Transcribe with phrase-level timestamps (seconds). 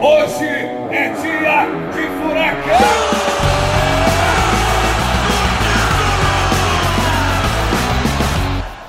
[0.00, 0.46] Hoje
[0.92, 3.37] é dia de furacão!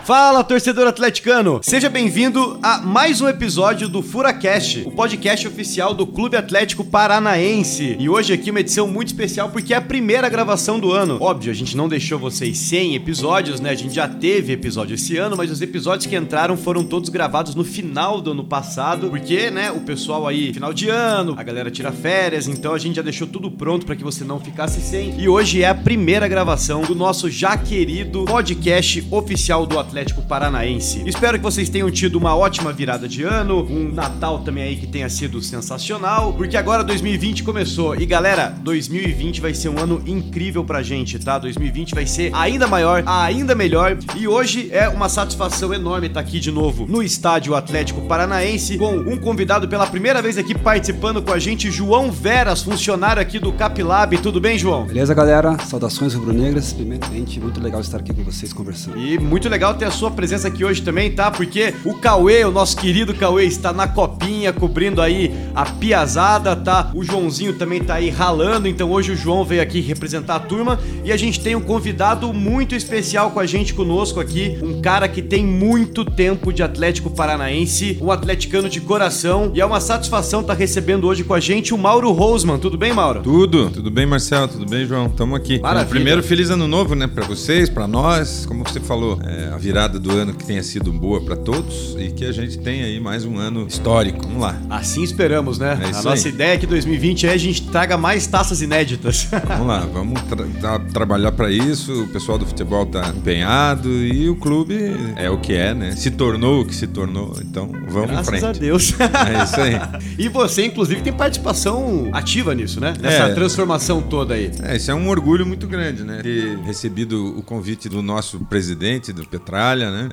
[0.10, 1.60] Fala, torcedor atleticano!
[1.62, 7.96] Seja bem-vindo a mais um episódio do FuraCast, o podcast oficial do Clube Atlético Paranaense.
[8.00, 11.20] E hoje aqui uma edição muito especial porque é a primeira gravação do ano.
[11.22, 13.70] Óbvio, a gente não deixou vocês sem episódios, né?
[13.70, 17.54] A gente já teve episódio esse ano, mas os episódios que entraram foram todos gravados
[17.54, 21.70] no final do ano passado, porque, né, o pessoal aí, final de ano, a galera
[21.70, 25.22] tira férias, então a gente já deixou tudo pronto para que você não ficasse sem.
[25.22, 30.22] E hoje é a primeira gravação do nosso já querido podcast oficial do Atlético Atlético
[30.22, 31.04] Paranaense.
[31.06, 34.88] Espero que vocês tenham tido uma ótima virada de ano, um Natal também aí que
[34.88, 37.98] tenha sido sensacional, porque agora 2020 começou.
[37.98, 41.38] E galera, 2020 vai ser um ano incrível pra gente, tá?
[41.38, 43.98] 2020 vai ser ainda maior, ainda melhor.
[44.16, 48.96] E hoje é uma satisfação enorme estar aqui de novo no Estádio Atlético Paranaense com
[48.96, 53.52] um convidado pela primeira vez aqui participando com a gente, João Veras, funcionário aqui do
[53.52, 54.18] Capilab.
[54.20, 54.86] Tudo bem, João?
[54.86, 55.58] Beleza, galera?
[55.66, 56.72] Saudações rubro-negras.
[56.72, 58.98] Primeiramente, muito legal estar aqui com vocês conversando.
[58.98, 61.32] E muito legal ter a sua presença aqui hoje também, tá?
[61.32, 66.92] Porque o Cauê, o nosso querido Cauê, está na copinha, cobrindo aí a piazada, tá?
[66.94, 70.80] O Joãozinho também tá aí ralando, então hoje o João veio aqui representar a turma
[71.04, 75.08] e a gente tem um convidado muito especial com a gente conosco aqui, um cara
[75.08, 80.42] que tem muito tempo de Atlético Paranaense, um atleticano de coração, e é uma satisfação
[80.42, 82.60] estar tá recebendo hoje com a gente o Mauro Rosman.
[82.60, 83.22] Tudo bem, Mauro?
[83.24, 84.48] Tudo, tudo bem, Marcelo?
[84.48, 85.10] Tudo bem, João?
[85.10, 85.60] Tamo aqui.
[85.60, 85.90] Maravilha.
[85.90, 88.46] Primeiro, feliz ano novo, né, para vocês, para nós.
[88.46, 91.96] Como você falou, é, a virada virada do ano que tenha sido boa para todos
[91.98, 94.24] e que a gente tenha aí mais um ano histórico.
[94.24, 94.60] Vamos lá.
[94.70, 95.80] Assim esperamos, né?
[95.82, 96.34] É a nossa aí.
[96.34, 99.30] ideia é que 2020 é a gente traga mais taças inéditas.
[99.48, 102.04] Vamos lá, vamos tra- tra- trabalhar para isso.
[102.04, 104.76] O pessoal do futebol tá empenhado e o clube
[105.16, 105.96] é o que é, né?
[105.96, 107.38] Se tornou o que se tornou.
[107.42, 108.46] Então, vamos em Graças frente.
[108.46, 108.94] a Deus.
[109.00, 109.76] É isso aí.
[110.18, 112.94] e você, inclusive, tem participação ativa nisso, né?
[113.00, 113.34] Nessa É.
[113.34, 114.52] transformação toda aí.
[114.62, 116.20] É, isso é um orgulho muito grande, né?
[116.22, 119.26] Ter recebido o convite do nosso presidente, do
[119.60, 120.10] Petralha, né?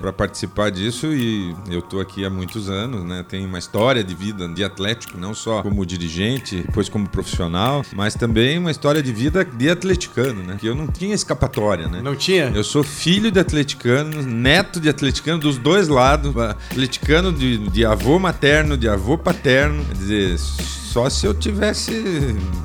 [0.00, 3.24] para participar disso e eu tô aqui há muitos anos, né?
[3.28, 8.14] Tenho uma história de vida de Atlético, não só como dirigente, depois como profissional, mas
[8.14, 10.56] também uma história de vida de atleticano, né?
[10.58, 12.00] Que eu não tinha escapatória, né?
[12.02, 12.50] Não tinha?
[12.54, 18.18] Eu sou filho de atleticanos, neto de atleticano dos dois lados, atleticano de, de avô
[18.18, 19.84] materno, de avô paterno.
[19.84, 20.38] Quer dizer,
[20.88, 21.92] só se eu tivesse.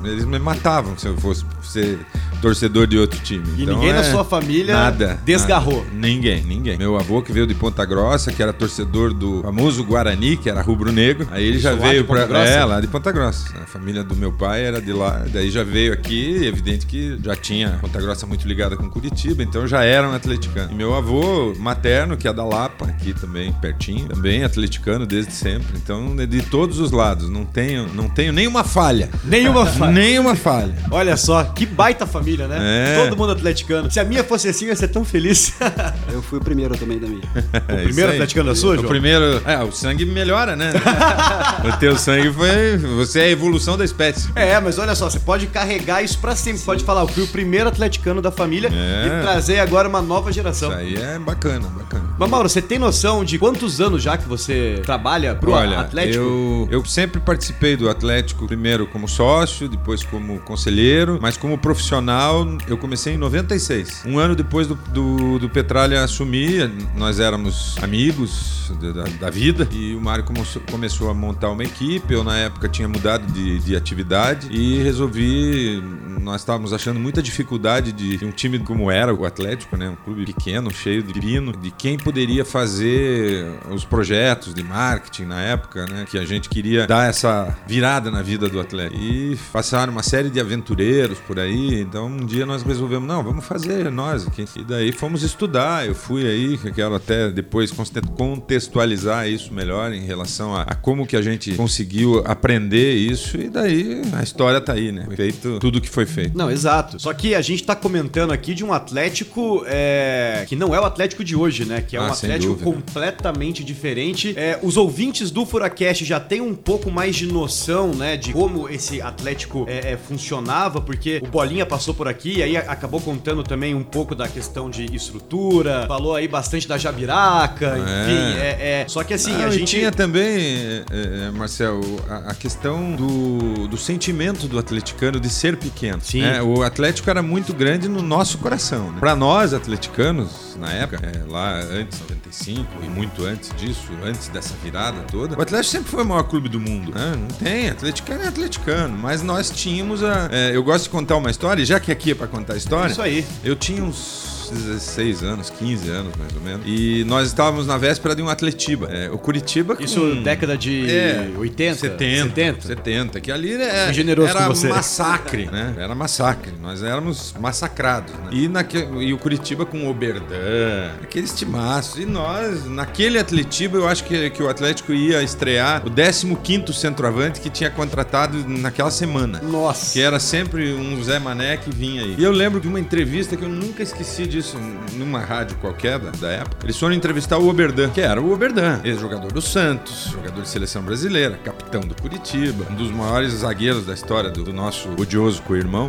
[0.04, 1.98] Eles me matavam se eu fosse ser
[2.40, 3.42] torcedor de outro time.
[3.56, 5.78] E Então, ninguém na é sua família nada, desgarrou.
[5.84, 5.90] nada.
[5.94, 6.76] Ninguém, ninguém.
[6.76, 10.60] Meu avô que veio de Ponta Grossa, que era torcedor do famoso Guarani, que era
[10.60, 11.26] rubro-negro.
[11.30, 12.04] Aí ele já Isso veio.
[12.04, 12.34] Grossa?
[12.50, 13.48] É, lá de Ponta Grossa.
[13.62, 15.24] A família do meu pai era de lá.
[15.32, 19.66] Daí já veio aqui, evidente que já tinha Ponta Grossa muito ligada com Curitiba, então
[19.66, 20.70] já era um atleticano.
[20.70, 25.76] E meu avô materno, que é da Lapa, aqui também, pertinho, também atleticano desde sempre.
[25.76, 29.08] Então, de todos os lados, não tenho, não tenho nenhuma falha.
[29.24, 29.92] Nenhuma falha.
[29.92, 30.74] Nenhuma falha.
[30.90, 32.58] Olha só, que baita família, né?
[32.60, 33.04] É.
[33.04, 33.90] Todo mundo atleticano.
[33.90, 35.52] Se a minha fosse assim, eu ia ser tão feliz.
[36.12, 37.22] Eu fui o primeiro também da minha.
[37.68, 38.88] É isso primeiro atleticano da sua, O João?
[38.88, 39.42] primeiro.
[39.44, 40.70] É, o sangue melhora, né?
[41.64, 42.76] o teu sangue foi.
[42.96, 44.28] Você é a evolução da espécie.
[44.36, 46.58] É, mas olha só, você pode carregar isso pra sempre.
[46.60, 49.06] Você pode falar, eu fui o primeiro atleticano da família É.
[49.18, 50.70] e trazer agora uma nova geração.
[50.70, 52.04] Isso aí é bacana, bacana.
[52.18, 56.22] Mas, Mauro, você tem noção de quantos anos já que você trabalha pro Olha, Atlético?
[56.22, 58.03] Eu, eu sempre participei do Atlético,
[58.46, 64.02] primeiro como sócio, depois como conselheiro, mas como profissional eu comecei em 96.
[64.06, 69.66] Um ano depois do, do, do Petralha assumir, nós éramos amigos da, da- da vida
[69.72, 70.24] e o Mário
[70.70, 72.12] começou a montar uma equipe.
[72.12, 75.82] Eu, na época, tinha mudado de, de atividade e resolvi.
[76.20, 79.90] Nós estávamos achando muita dificuldade de, de um time como era o Atlético, né?
[79.90, 85.40] Um clube pequeno, cheio de pino, de quem poderia fazer os projetos de marketing na
[85.42, 86.06] época, né?
[86.10, 89.00] Que a gente queria dar essa virada na vida do Atlético.
[89.00, 91.80] E passaram uma série de aventureiros por aí.
[91.80, 94.44] Então um dia nós resolvemos, não, vamos fazer nós aqui.
[94.56, 95.86] E daí fomos estudar.
[95.86, 100.74] Eu fui aí, que quero até depois conte- contextualizar isso melhor em relação a, a
[100.74, 103.36] como que a gente conseguiu aprender isso.
[103.36, 105.06] E daí a história tá aí, né?
[105.16, 106.36] Feito tudo que foi feito.
[106.36, 106.98] Não, exato.
[107.00, 110.84] Só que a gente tá comentando aqui de um Atlético é, que não é o
[110.84, 111.80] Atlético de hoje, né?
[111.80, 114.34] Que é um Ah, sem Atlético completamente diferente.
[114.36, 118.16] É, os ouvintes do Furacast já têm um pouco mais de noção, né?
[118.16, 123.00] De como esse Atlético é, é, funcionava, porque o Bolinha passou por aqui, aí acabou
[123.00, 128.82] contando também um pouco da questão de estrutura, falou aí bastante da Jabiraca, enfim, é,
[128.82, 132.34] é só que assim, Não, a e gente tinha também, é, é, Marcel, a, a
[132.34, 136.00] questão do, do sentimento do atleticano de ser pequeno.
[136.02, 136.22] Sim.
[136.22, 136.42] né?
[136.42, 138.90] O Atlético era muito grande no nosso coração.
[138.92, 138.98] Né?
[139.00, 144.54] Para nós, atleticanos, na época, é, lá antes, 95 e muito antes disso, antes dessa
[144.62, 146.92] virada toda, o Atlético sempre foi o maior clube do mundo.
[146.94, 147.14] né?
[147.16, 150.28] Não tem, atleticano é atleticano, mas nós tínhamos a...
[150.32, 153.02] é, eu gosto de contar uma história, já que aqui é para contar história, Isso
[153.02, 153.24] aí.
[153.44, 156.62] eu tinha uns 16 anos, 15 anos mais ou menos.
[156.66, 158.88] E nós estávamos na véspera de um Atletiba.
[158.90, 159.82] É, o Curitiba com...
[159.82, 162.66] isso década de É, 80, 70, 70.
[162.66, 164.68] 70, que ali é, generoso era com você.
[164.68, 165.74] massacre, né?
[165.78, 166.52] Era massacre.
[166.60, 168.28] Nós éramos massacrados, né?
[168.32, 171.98] E, naque, e o Curitiba com o Oberdan, aqueles timaços.
[171.98, 177.40] E nós, naquele Atletiba, eu acho que, que o Atlético ia estrear o 15º centroavante
[177.40, 179.40] que tinha contratado naquela semana.
[179.42, 179.92] Nossa.
[179.92, 182.14] Que era sempre um Zé Mané que vinha aí.
[182.18, 184.58] E eu lembro de uma entrevista que eu nunca esqueci disso
[184.94, 186.56] numa rádio qualquer da, da época.
[186.64, 190.82] Eles foram entrevistar o Oberdan, que era o Oberdan, ex-jogador do Santos, jogador de seleção
[190.82, 195.88] brasileira, capitão do Curitiba, um dos maiores zagueiros da história do, do nosso odioso co-irmão.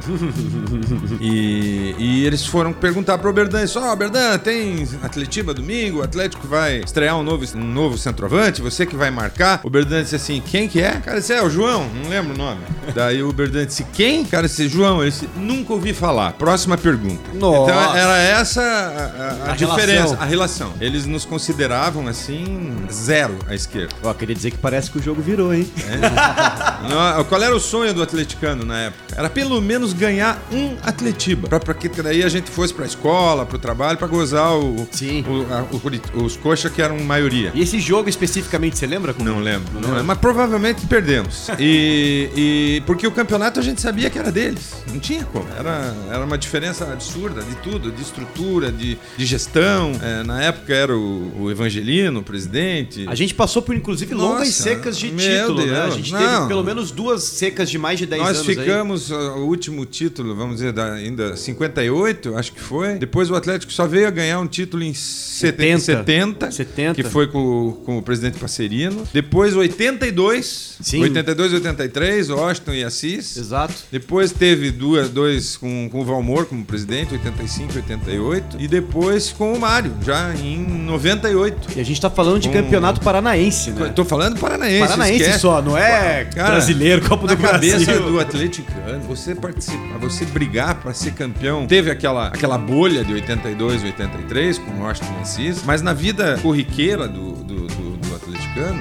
[1.19, 6.47] e, e eles foram perguntar pro Oberdan isso: Ó, Oberdan, tem Atletiba domingo, o Atlético
[6.47, 9.61] vai estrear um novo, um novo centroavante, você que vai marcar.
[9.63, 10.91] O Oberdan disse assim: quem que é?
[10.99, 12.61] Cara, disse: é o João, não lembro o nome.
[12.93, 14.23] Daí o Oberdan disse: quem?
[14.23, 16.33] Cara, disse: João, ele disse: nunca ouvi falar.
[16.33, 17.23] Próxima pergunta.
[17.33, 17.71] Nossa.
[17.71, 20.21] Então era essa a, a- a A diferença, relação.
[20.21, 20.73] a relação.
[20.81, 23.93] Eles nos consideravam assim, zero à esquerda.
[24.03, 25.67] Ó, queria dizer que parece que o jogo virou, hein?
[26.89, 29.15] Não, Qual era o sonho do atleticano na época?
[29.15, 31.47] Era pelo menos ganhar um atletiba.
[31.47, 35.23] Pra, pra que daí a gente fosse pra escola, pro trabalho, pra gozar o, Sim.
[35.27, 37.51] o- a- o os coxa que eram maioria.
[37.53, 39.13] E esse jogo especificamente, você lembra?
[39.13, 40.03] como- Não lembro, não lembro.
[40.05, 41.49] Mas provavelmente perdemos.
[41.59, 44.73] E, e- porque o campeonato a gente sabia que era deles.
[44.91, 45.47] Não tinha como.
[45.57, 49.91] Era, era uma diferença absurda de tudo, de estrutura, estrutura de, de gestão.
[50.01, 53.05] É, na época era o, o, Evangelino, o presidente.
[53.07, 55.81] A gente passou por, inclusive, Nossa, longas secas de título, Deus, né?
[55.81, 56.19] A gente não.
[56.19, 58.37] teve pelo menos duas secas de mais de 10 anos.
[58.37, 59.17] Nós ficamos, aí.
[59.17, 62.95] o último título, vamos dizer, ainda 58, acho que foi.
[62.95, 66.95] Depois o Atlético só veio a ganhar um título em 70, 70, 70.
[66.95, 69.07] que foi com, com o presidente Passerino.
[69.13, 71.03] Depois 82, Sim.
[71.03, 73.37] 82, 83, Washington e Assis.
[73.37, 73.73] Exato.
[73.91, 78.14] Depois teve duas, dois com, com o Valmor como presidente, 85, 88.
[78.15, 81.77] 98 e depois com o Mário, já em 98.
[81.77, 82.55] E a gente tá falando de com...
[82.55, 83.91] campeonato paranaense, né?
[83.95, 84.79] Tô falando paranaense.
[84.79, 85.39] Paranaense esquece.
[85.39, 87.71] só, não é Cara, brasileiro, Copa do Brasil.
[87.73, 91.65] Cabeça do atleticano, você participar, você brigar para ser campeão.
[91.67, 97.07] Teve aquela, aquela bolha de 82, 83 com o Washington Assis, mas na vida corriqueira
[97.07, 97.64] do, do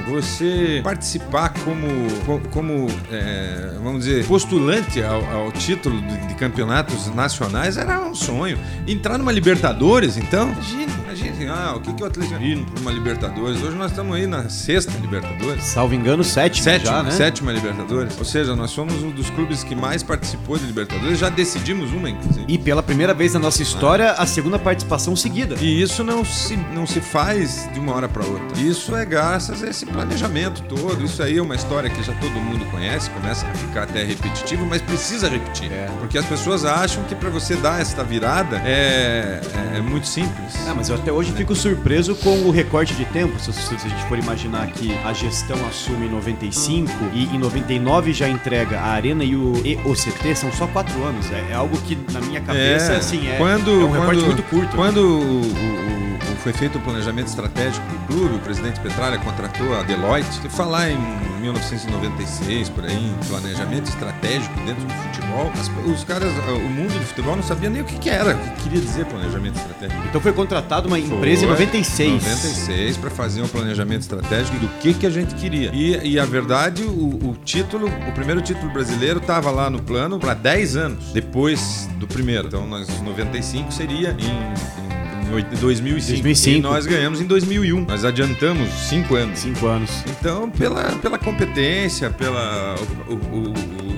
[0.07, 1.87] você participar como,
[2.25, 8.15] co- como é, vamos dizer, postulante ao, ao título de, de campeonatos nacionais era um
[8.15, 8.57] sonho.
[8.87, 12.91] Entrar numa Libertadores, então, imagina, imagina, ah, o que, que o atleticano indo pra uma
[12.91, 13.61] Libertadores?
[13.61, 15.63] Hoje nós estamos aí na sexta Libertadores.
[15.63, 17.11] Salvo engano, sétimo Sétima, já, né?
[17.11, 18.17] sétima Libertadores.
[18.17, 21.17] Ou seja, nós somos um dos clubes que mais participou de Libertadores.
[21.17, 22.45] Já decidimos uma, inclusive.
[22.47, 25.55] E pela primeira vez na nossa história, a segunda participação seguida.
[25.61, 28.59] E isso não se, não se faz de uma hora para outra.
[28.59, 31.03] Isso é graças a esse planejamento todo.
[31.03, 34.65] Isso aí é uma história que já todo mundo conhece, começa a ficar até repetitivo,
[34.65, 35.71] mas precisa repetir.
[35.71, 35.87] É.
[35.99, 39.41] Porque as pessoas acham que para você dar esta virada é,
[39.75, 40.53] é muito simples.
[40.67, 43.39] Ah, mas eu até hoje fico surpreso com o recorte de tempo.
[43.39, 48.11] Se, se a gente for imaginar que a gestão assume em 95 e em 99
[48.11, 51.29] já entrega a Arena e o EOCT, são só quatro anos.
[51.31, 54.43] É, é algo que na minha cabeça, assim, é, quando, é um recorte quando- muito
[54.49, 54.75] curto.
[54.75, 56.04] Quando o- o- o-
[56.35, 60.33] foi feito o planejamento estratégico do clube, o presidente Petralha contratou a Deloitte.
[60.41, 60.97] Se falar em
[61.41, 67.05] 1996, por aí, em planejamento estratégico dentro do futebol, as- os caras, o mundo do
[67.05, 70.01] futebol não sabia nem o que, que era, o que queria dizer planejamento estratégico.
[70.07, 72.11] Então foi contratada uma empresa em Foi 96.
[72.23, 75.71] 96 para fazer um planejamento estratégico do que, que a gente queria.
[75.73, 76.89] E, e a verdade, o,
[77.29, 82.07] o título, o primeiro título brasileiro estava lá no plano para 10 anos depois do
[82.07, 82.47] primeiro.
[82.47, 84.84] Então, nós 95 seria em,
[85.27, 86.11] em, em oito- 2005.
[86.23, 86.57] 2005.
[86.57, 87.85] E nós ganhamos em 2001.
[87.85, 89.39] Nós adiantamos 5 anos.
[89.39, 89.91] Cinco anos.
[90.07, 92.75] Então, pela, pela competência, pela.
[93.07, 93.94] O, o, o-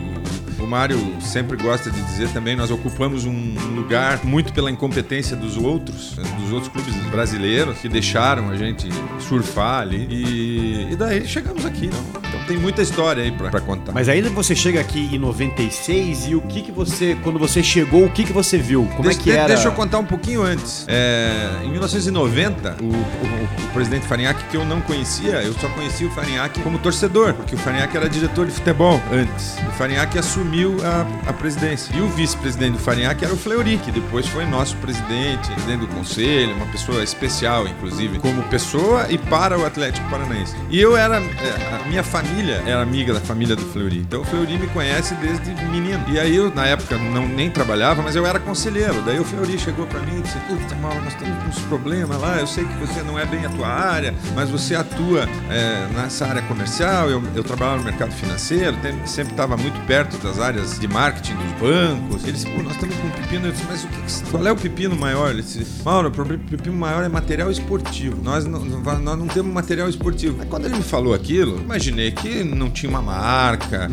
[0.60, 5.56] o- Mário sempre gosta de dizer também, nós ocupamos um lugar muito pela incompetência dos
[5.58, 8.88] outros, dos outros clubes brasileiros que deixaram a gente
[9.20, 10.06] surfar ali.
[10.10, 12.22] E, e daí chegamos aqui, não?
[12.28, 13.92] Então tem muita história aí pra, pra contar.
[13.94, 18.06] Mas ainda você chega aqui em 96 e o que que você, quando você chegou,
[18.06, 18.86] o que que você viu?
[18.92, 19.48] Como deixa, é que era?
[19.48, 20.86] Deixa eu contar um pouquinho antes.
[20.88, 26.08] É, em 1990, o, o- o presidente Farinhaque, que eu não conhecia, eu só conhecia
[26.08, 29.56] o Farinhaque como torcedor, porque o Farinhaque era diretor de futebol antes.
[29.68, 30.47] O Farinhaque assumiu
[30.84, 31.96] a, a presidência.
[31.96, 35.88] E o vice-presidente do Farinhaque era o Fleury, que depois foi nosso presidente, presidente do
[35.88, 40.56] conselho, uma pessoa especial, inclusive, como pessoa e para o Atlético Paranaense.
[40.70, 44.00] E eu era, é, a minha família era amiga da família do Fleury.
[44.00, 46.04] Então o Fleury me conhece desde menino.
[46.08, 49.02] E aí eu, na época, não nem trabalhava, mas eu era conselheiro.
[49.04, 52.38] Daí o Fleury chegou pra mim e disse: Puta, Mauro, nós com uns problemas lá.
[52.38, 56.26] Eu sei que você não é bem a tua área, mas você atua é, nessa
[56.26, 57.10] área comercial.
[57.10, 61.52] Eu, eu trabalhava no mercado financeiro, sempre estava muito perto das áreas de marketing dos
[61.60, 62.24] bancos.
[62.24, 63.48] Ele disse: Pô, nós estamos com um pepino.
[63.48, 65.30] Eu disse: Mas o que, qual é o pepino maior?
[65.32, 68.22] Ele disse: Mauro, o pepino maior é material esportivo.
[68.24, 70.42] Nós não, nós não temos material esportivo.
[70.42, 73.90] Aí quando ele me falou aquilo, imaginei que não tinha uma marca.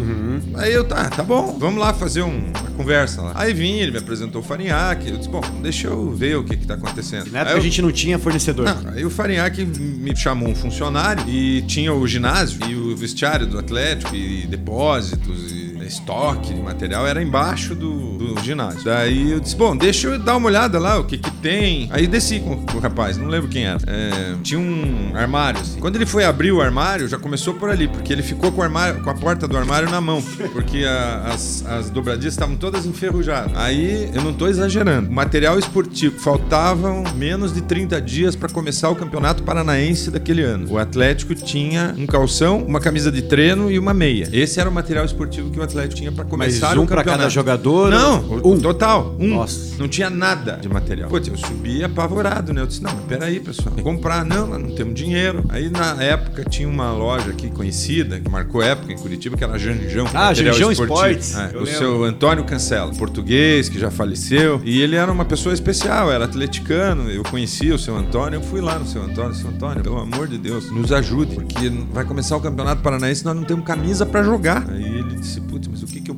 [0.57, 3.33] Aí eu, tá, tá bom, vamos lá fazer um- uma conversa lá.
[3.35, 5.09] Aí vim, ele me apresentou o Farinhaque.
[5.11, 7.31] Eu disse: Bom, deixa eu ver o que, que tá acontecendo.
[7.31, 8.65] Na época eu- a gente não tinha fornecedor.
[8.83, 13.47] não, aí o Farinhaque me chamou um funcionário e tinha o ginásio e o vestiário
[13.47, 18.85] do Atlético e depósitos e estoque de material era embaixo do, do ginásio.
[18.85, 21.89] Daí eu disse, bom, deixa eu dar uma olhada lá, o que que tem.
[21.91, 23.79] Aí desci com, com o rapaz, não lembro quem era.
[23.87, 25.79] É, tinha um armário, assim.
[25.81, 28.65] Quando ele foi abrir o armário, já começou por ali, porque ele ficou com, o
[28.65, 30.23] armário, com a porta do armário na mão,
[30.53, 33.53] porque a- as, as dobradiças estavam todas enferrujadas.
[33.57, 35.11] Aí, eu não tô exagerando.
[35.11, 40.67] Material esportivo, faltavam menos de 30 dias para começar o Campeonato Paranaense daquele ano.
[40.71, 44.29] O Atlético tinha um calção, uma camisa de treino e uma meia.
[44.33, 46.97] Esse era o material esportivo que o Atlético tinha para Mas começar um o pra
[46.99, 47.19] campeonato.
[47.23, 47.91] cada jogador?
[47.91, 48.59] Não, Um.
[48.61, 49.17] total.
[49.19, 49.35] Um.
[49.35, 49.77] Nossa.
[49.79, 51.09] Não tinha nada de material.
[51.11, 52.61] Putz, eu subi apavorado, né?
[52.63, 53.75] Eu disse, não, mas peraí, pessoal.
[53.83, 54.25] Comprar.
[54.25, 55.45] Não, nós não temos dinheiro.
[55.49, 59.59] Aí, na época, tinha uma loja aqui conhecida, que marcou época em Curitiba, que era
[59.59, 60.07] Janjão.
[60.15, 60.71] Ah, Janjão.
[60.73, 61.35] Sports.
[61.37, 61.67] É, o lembro.
[61.67, 64.61] seu Antônio Cancela, português, que já faleceu.
[64.65, 67.11] E ele era uma pessoa especial, era atleticano.
[67.11, 68.39] Eu conhecia o seu Antônio.
[68.39, 69.35] Eu fui lá no seu Antônio.
[69.35, 71.35] Seu Antônio, pelo amor de Deus, nos ajude.
[71.35, 74.65] Porque vai começar o Campeonato Paranaense e nós não temos camisa pra jogar.
[74.69, 75.64] Aí ele disse, putz,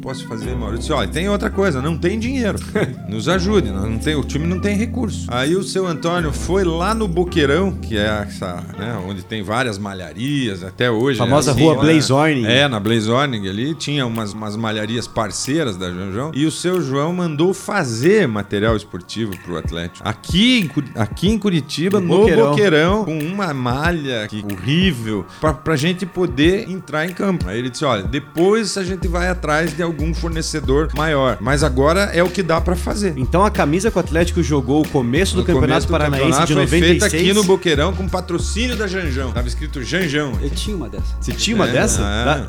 [0.07, 0.75] posso fazer, Mauro?
[0.75, 2.57] Eu disse, olha, tem outra coisa, não tem dinheiro.
[3.11, 5.27] Nos ajude, não tem, o time não tem recurso.
[5.27, 9.79] Aí o seu Antônio foi lá no Boqueirão, que é essa, né, onde tem várias
[9.79, 11.19] malharias, até hoje.
[11.19, 11.81] Famosa é assim, rua né?
[11.81, 12.47] Blaze Orning.
[12.47, 16.31] É, na Blaze Orning ali, tinha umas, umas malharias parceiras da Janjão.
[16.33, 20.09] E o seu João mandou fazer material esportivo pro Atlético.
[20.09, 22.51] Aqui aqui em Curitiba, No no, Boqueirão.
[22.51, 27.49] Boqueirão, com uma malha que, horrível, pra, pra gente poder entrar em campo.
[27.49, 31.39] Aí ele disse: olha, depois a gente vai atrás de algum fornecedor maior.
[31.41, 33.15] Mas agora é o que dá pra fazer.
[33.17, 36.23] Então a camisa que o Atlético jogou o começo do No Campeonato começo do Paranaense
[36.23, 37.01] campeonato de foi 96.
[37.01, 39.33] feita aqui no Boqueirão com patrocínio da Janjão.
[39.33, 40.33] Tava escrito Janjão.
[40.41, 41.05] Eu tinha uma dessa.
[41.21, 42.03] Você tinha uma É, dessa?
[42.03, 42.25] é.
[42.25, 42.47] Da-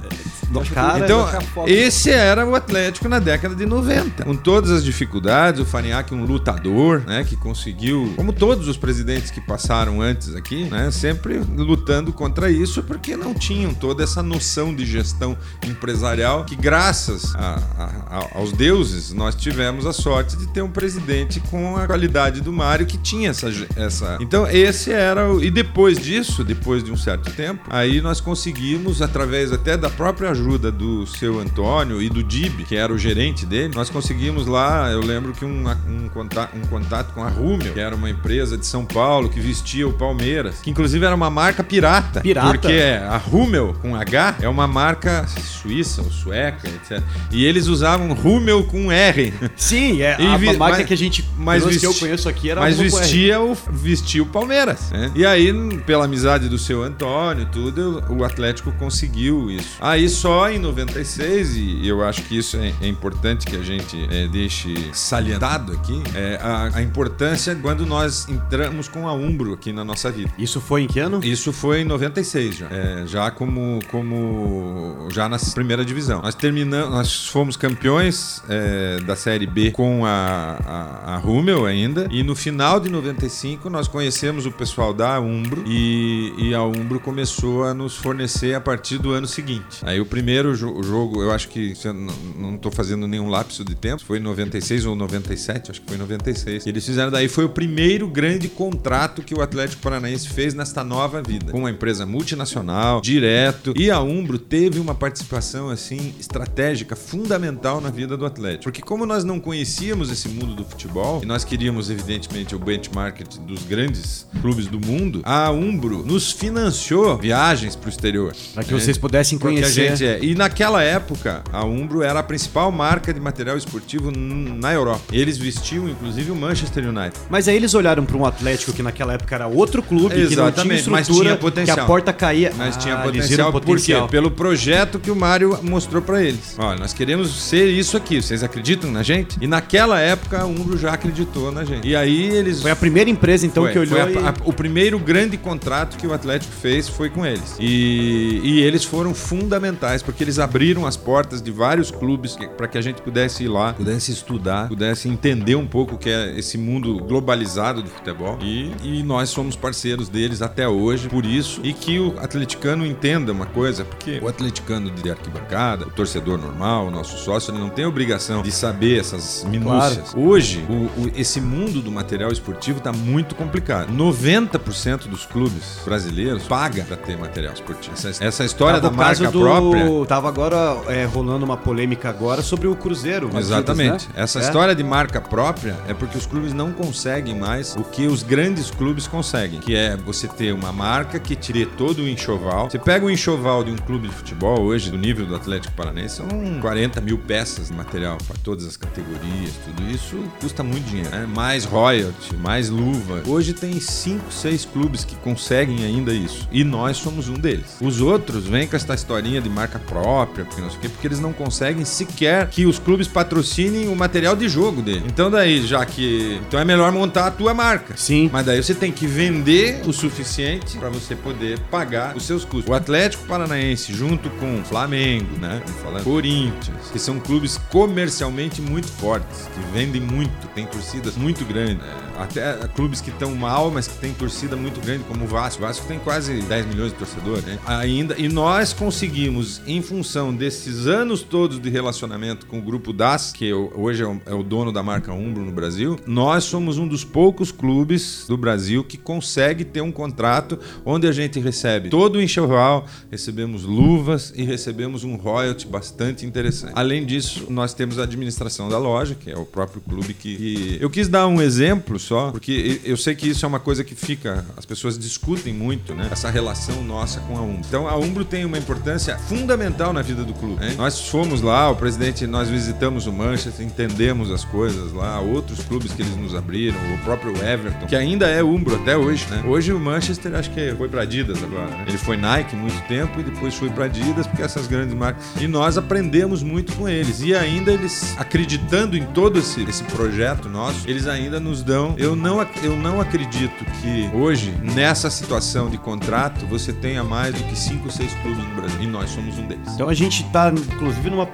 [0.74, 1.27] Cara, Então,
[1.68, 4.24] esse era o Atlético na década de 90.
[4.24, 9.30] Com todas as dificuldades, o Farinhaque um lutador, né, que conseguiu, como todos os presidentes
[9.30, 14.74] que passaram antes aqui, né, sempre lutando contra isso, porque não tinham toda essa noção
[14.74, 20.62] de gestão empresarial que graças a- a- aos deuses nós tivemos a sorte de ter
[20.62, 24.17] um presidente com a qualidade do Mário que tinha essa, essa...
[24.22, 25.44] Então esse era o...
[25.44, 30.32] E depois disso, depois de um certo tempo, aí nós conseguimos, através até da própria
[30.32, 34.89] ajuda do seu Antônio e do Dib, que era o gerente dele, nós conseguimos lá,
[34.91, 38.58] eu lembro que um, um, contato, um contato com a Rumel, que era uma empresa
[38.58, 42.22] de São Paulo que vestia o Palmeiras, que inclusive era uma marca pirata.
[42.22, 42.48] Pirata?
[42.50, 47.01] Porque a Rumel, com H, é uma marca suíça ou sueca, etc.
[47.31, 49.34] E eles usavam Rumel com R.
[49.55, 52.27] Sim, é E a, vi- a marca mas- que a gente mas que eu conheço
[52.29, 54.89] aqui era Mas vestia o, vestia o Palmeiras.
[54.91, 55.12] né?
[55.15, 55.53] E aí,
[55.86, 59.77] pela amizade do seu Antônio e tudo, o Atlético conseguiu isso.
[59.79, 64.07] Aí só em 96, e eu acho que isso é, é importante que a gente
[64.12, 69.72] é, deixe salientado aqui, é a, a importância quando nós entramos com a Umbro aqui
[69.72, 70.31] na nossa vida.
[70.38, 71.19] Isso foi em que ano?
[71.24, 72.67] Isso foi em 96 já.
[72.69, 75.07] É, já como, como.
[75.12, 76.22] Já na primeira divisão.
[76.22, 76.89] Nós terminamos.
[76.93, 82.07] Nós fomos campeões é, da Série B com a, a, a Rummel ainda.
[82.12, 85.63] E no final de 95 nós conhecemos o pessoal da Umbro.
[85.65, 89.79] E, e a Umbro começou a nos fornecer a partir do ano seguinte.
[89.83, 91.74] Aí o primeiro jo- jogo, eu acho que.
[91.83, 94.03] eu não- estou fazendo nenhum lapso de tempo.
[94.03, 96.65] Foi em 96 ou 97, acho que foi em 96.
[96.65, 97.27] E eles fizeram daí.
[97.27, 101.51] Foi o primeiro grande contrato que o Atlético Paranaense fez nesta nova vida.
[101.51, 103.74] Com uma empresa multinacional, direto.
[103.77, 108.63] E a Umbro teve uma participação assim estratégica fundamental na vida do Atlético.
[108.63, 113.22] Porque como nós não conhecíamos esse mundo do futebol e nós queríamos evidentemente o benchmark
[113.42, 118.36] dos grandes clubes do mundo, a Umbro nos financiou viagens para o exterior.
[118.54, 118.80] Para que né?
[118.80, 120.01] vocês pudessem conhecer.
[120.01, 120.20] é.
[120.22, 125.01] E naquela época, a Umbro era a principal marca de material esportivo na Europa.
[125.12, 127.13] Eles vestiam inclusive o Manchester United.
[127.30, 130.27] Mas aí eles olharam para um Atlético que naquela época era outro clube, que não
[130.27, 131.75] tinha Exatamente, mas tinha potencial.
[131.77, 132.51] que a porta caía.
[132.58, 134.12] Mas Ah, tinha viram potencial, por quê?
[134.12, 136.56] Pelo projeto que o Mário mostrou pra eles.
[136.58, 139.38] Olha, nós queremos ser isso aqui, vocês acreditam na gente?
[139.41, 141.86] E naquela época a Umbro já acreditou na gente.
[141.86, 144.25] E aí eles Foi a primeira empresa, então, Foi, que olhou foi a- e...
[144.25, 147.58] a- o primeiro grande contrato que o Atlético fez foi com eles.
[147.60, 152.77] E, e eles foram fundamentais, porque eles abriram as portas de vários clubes para que
[152.77, 156.58] a gente pudesse ir lá, pudesse estudar, pudesse entender um pouco o que é esse
[156.58, 158.39] mundo globalizado do futebol.
[158.41, 161.60] E, e nós somos parceiros deles até hoje, por isso.
[161.65, 166.76] E que o atleticano entenda uma coisa, porque o atleticano de arquibancada, o torcedor normal,
[166.81, 170.13] o nosso sócio, ele não tem obrigação de saber essas minúcias.
[170.15, 173.91] Hoje, o- o- esse mundo do material esportivo está muito complicado.
[173.91, 177.93] 90% dos clubes brasileiros paga para ter material esportivo.
[177.93, 180.05] Essa, essa história Tava da marca do- própria.
[180.07, 183.29] Tava agora é, rolando uma polêmica agora sobre o Cruzeiro.
[183.38, 184.07] Exatamente.
[184.07, 184.13] né?
[184.24, 184.41] Essa É.
[184.41, 188.69] história de marca própria é porque os clubes não conseguem mais o que os grandes
[188.72, 192.69] clubes conseguem, que é você ter uma marca que tire todo o enxoval.
[192.69, 196.15] Você pega o enxoval de um clube de futebol hoje, do nível do Atlético Paranaense,
[196.17, 196.27] são
[196.67, 201.09] 40 mil peças de material para todas as categorias, tudo isso custa muito dinheiro.
[201.12, 201.25] Né?
[201.25, 203.24] Mais royalty, mais luva.
[203.25, 206.45] Hoje tem 5, 6 clubes que conseguem ainda isso.
[206.51, 207.77] E nós somos um deles.
[207.79, 211.07] Os outros vêm com essa historinha de marca própria, porque não sei o quê, porque
[211.07, 215.03] eles não conseguem sequer que os clubes patrocinem o material de jogo dele.
[215.07, 216.41] Então daí, já que.
[216.45, 217.95] Então é melhor montar a tua marca.
[217.95, 218.29] Sim.
[218.33, 222.69] Mas daí você tem que vender o suficiente para você poder pagar os seus custos.
[222.69, 225.62] O Atlético Paranaense, junto com o Flamengo, né?
[225.65, 226.56] Vamos falar, Corinthians,
[226.91, 231.77] que são clubes comercialmente muito fortes, que vendem muito, tem torcidas muito grandes.
[231.77, 231.95] né?
[232.17, 235.61] Até clubes que estão mal, mas que tem torcida muito grande, como o Vasco.
[235.63, 237.59] O Vasco tem quase 10 milhões de torcedores, né?
[237.65, 238.15] Ainda.
[238.17, 243.53] E nós conseguimos, em função desses anos todos de relacionamento com o grupo DAS, que
[243.53, 247.51] hoje é é o dono da marca Umbro no Brasil, nós somos um dos poucos
[247.51, 252.85] clubes do Brasil que consegue ter um contrato onde a gente recebe todo o enxoval,
[253.11, 256.47] recebemos luvas e recebemos um royalty bastante interessante.
[256.74, 260.77] Além disso, nós temos a administração da loja, que é o próprio clube que.
[260.80, 263.96] Eu quis dar um exemplo só, porque eu sei que isso é uma coisa que
[263.96, 264.46] fica.
[264.56, 266.10] As pessoas discutem muito, né?
[266.12, 267.62] Essa relação nossa com a Umbro.
[267.68, 270.60] Então a Umbro tem uma importância fundamental na vida do clube.
[270.60, 270.75] né?
[270.77, 275.92] Nós fomos lá, o presidente, nós visitamos o Manchester, entendemos as coisas lá, outros clubes
[275.94, 279.44] que eles nos abriram, o próprio Everton, que ainda é Umbro até hoje, né?
[279.46, 281.86] Hoje o Manchester acho que foi para Adidas agora, né?
[281.88, 285.24] Ele foi Nike muito tempo e depois foi para Adidas, porque essas grandes marcas.
[285.39, 287.22] E nós aprendemos muito com eles.
[287.22, 291.96] E ainda eles, acreditando em todo esse, esse projeto nosso, eles ainda nos dão.
[291.98, 297.44] Eu não, eu não acredito que hoje, nessa situação de contrato, você tenha mais do
[297.44, 298.77] que 5 ou 6 clubes no Brasil.
[298.81, 299.68] E nós somos um deles.
[299.74, 301.27] Então a gente tá, inclusive, numa,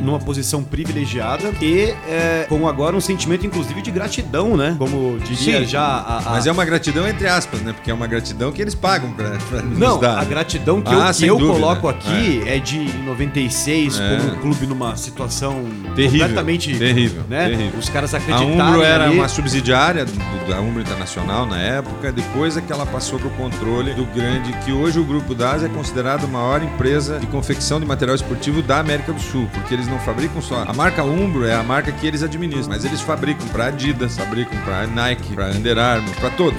[0.00, 4.74] numa posição privilegiada e é, com agora um sentimento, inclusive, de gratidão, né?
[4.78, 6.18] Como diria Sim, já a.
[6.18, 7.72] a- Mas é uma gratidão entre aspas, né?
[7.72, 10.18] Porque é uma gratidão que eles pagam pra, pra nos Não, dar.
[10.18, 11.52] a gratidão que Ah, eu, que eu dúvida.
[11.60, 14.18] coloco aqui é, de em 96, É.
[14.40, 15.64] como clube numa situação
[15.96, 16.76] Terrível, completamente.
[16.78, 17.48] terrível, né?
[17.48, 17.78] terrível.
[17.78, 18.52] Os caras A acreditaram.
[18.52, 19.16] Umbro era ali.
[19.16, 20.12] uma subsidiária do-
[20.48, 24.52] da Umbro Internacional na época, depois é que ela passou para o controle do grande,
[24.64, 28.60] que hoje o Grupo DAS é considerado a maior empresa de confecção de material esportivo
[28.60, 30.62] da América do Sul, porque eles não fabricam só.
[30.68, 34.58] A marca Umbro é a marca que eles administram, mas eles fabricam para Adidas, fabricam
[34.64, 36.58] para Nike, para Under Armour, para todos.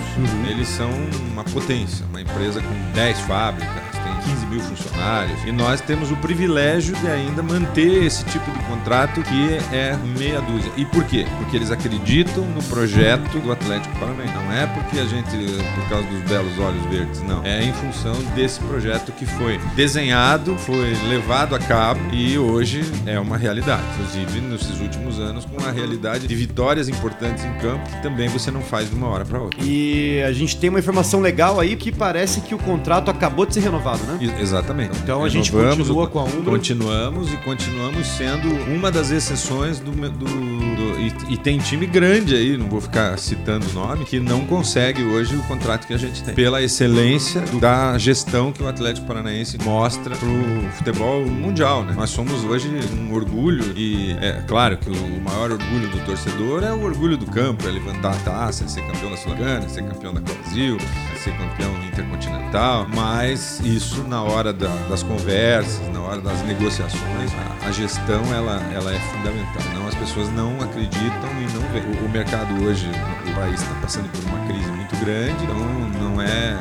[0.49, 0.89] Eles são
[1.31, 3.69] uma potência, uma empresa com 10 fábricas,
[4.05, 5.43] tem 15 mil funcionários.
[5.45, 10.39] E nós temos o privilégio de ainda manter esse tipo de contrato que é meia
[10.41, 10.71] dúzia.
[10.77, 11.25] E por quê?
[11.39, 14.33] Porque eles acreditam no projeto do Atlético Paranaense.
[14.33, 15.35] Não é porque a gente,
[15.75, 17.43] por causa dos belos olhos verdes, não.
[17.43, 23.19] É em função desse projeto que foi desenhado, foi levado a cabo e hoje é
[23.19, 23.83] uma realidade.
[23.93, 28.51] Inclusive, nesses últimos anos, com uma realidade de vitórias importantes em campo que também você
[28.51, 29.59] não faz de uma hora para outra.
[29.63, 33.53] E a gente tem uma informação legal aí que parece que o contrato acabou de
[33.53, 34.17] ser renovado, né?
[34.39, 34.97] Exatamente.
[35.03, 36.43] Então a gente continua com a Umbro.
[36.51, 39.91] Continuamos e continuamos sendo uma das exceções do.
[39.91, 44.19] do- do- e, e tem time grande aí, não vou ficar citando o nome, que
[44.19, 46.33] não consegue hoje o contrato que a gente tem.
[46.33, 50.29] Pela excelência do- da gestão que o Atlético Paranaense mostra pro
[50.73, 51.93] futebol mundial, né?
[51.95, 56.71] Nós somos hoje um orgulho e é claro que o maior orgulho do torcedor é
[56.71, 59.83] o orgulho do campo, é levantar a taça, é ser campeão da Sul-Americana, é ser
[59.83, 60.77] campeão da Copa Brasil,
[61.13, 67.31] é ser campeão intercontinental, mas isso na hora da, das conversas, na hora das negociações,
[67.33, 69.63] a, a, gestão ela, ela é fundamental.
[69.73, 71.85] Não, as pessoas não acreditam e não veem.
[72.01, 72.89] O, o mercado hoje,
[73.27, 75.57] o país está passando por uma crise muito grande, então
[76.01, 76.57] não é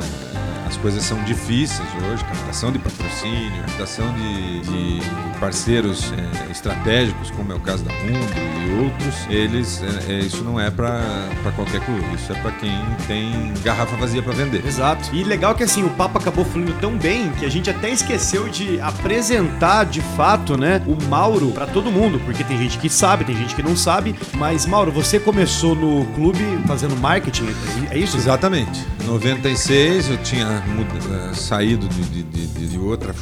[0.65, 5.01] as coisas são difíceis hoje, captação de patrocínio, captação de, de
[5.39, 10.43] parceiros é, estratégicos, como é o caso da Mundo e outros, eles, é, é, isso
[10.43, 12.71] não é para qualquer clube, isso é para quem
[13.07, 14.65] tem garrafa vazia para vender.
[14.65, 15.09] Exato.
[15.13, 18.49] E legal que assim, o papo acabou fluindo tão bem que a gente até esqueceu
[18.49, 23.23] de apresentar de fato, né, o Mauro para todo mundo, porque tem gente que sabe,
[23.23, 27.47] tem gente que não sabe, mas Mauro, você começou no clube fazendo marketing,
[27.91, 28.17] é isso?
[28.17, 28.85] Exatamente.
[29.01, 33.13] Em 96 eu tinha muda, saído de, de, de, de outra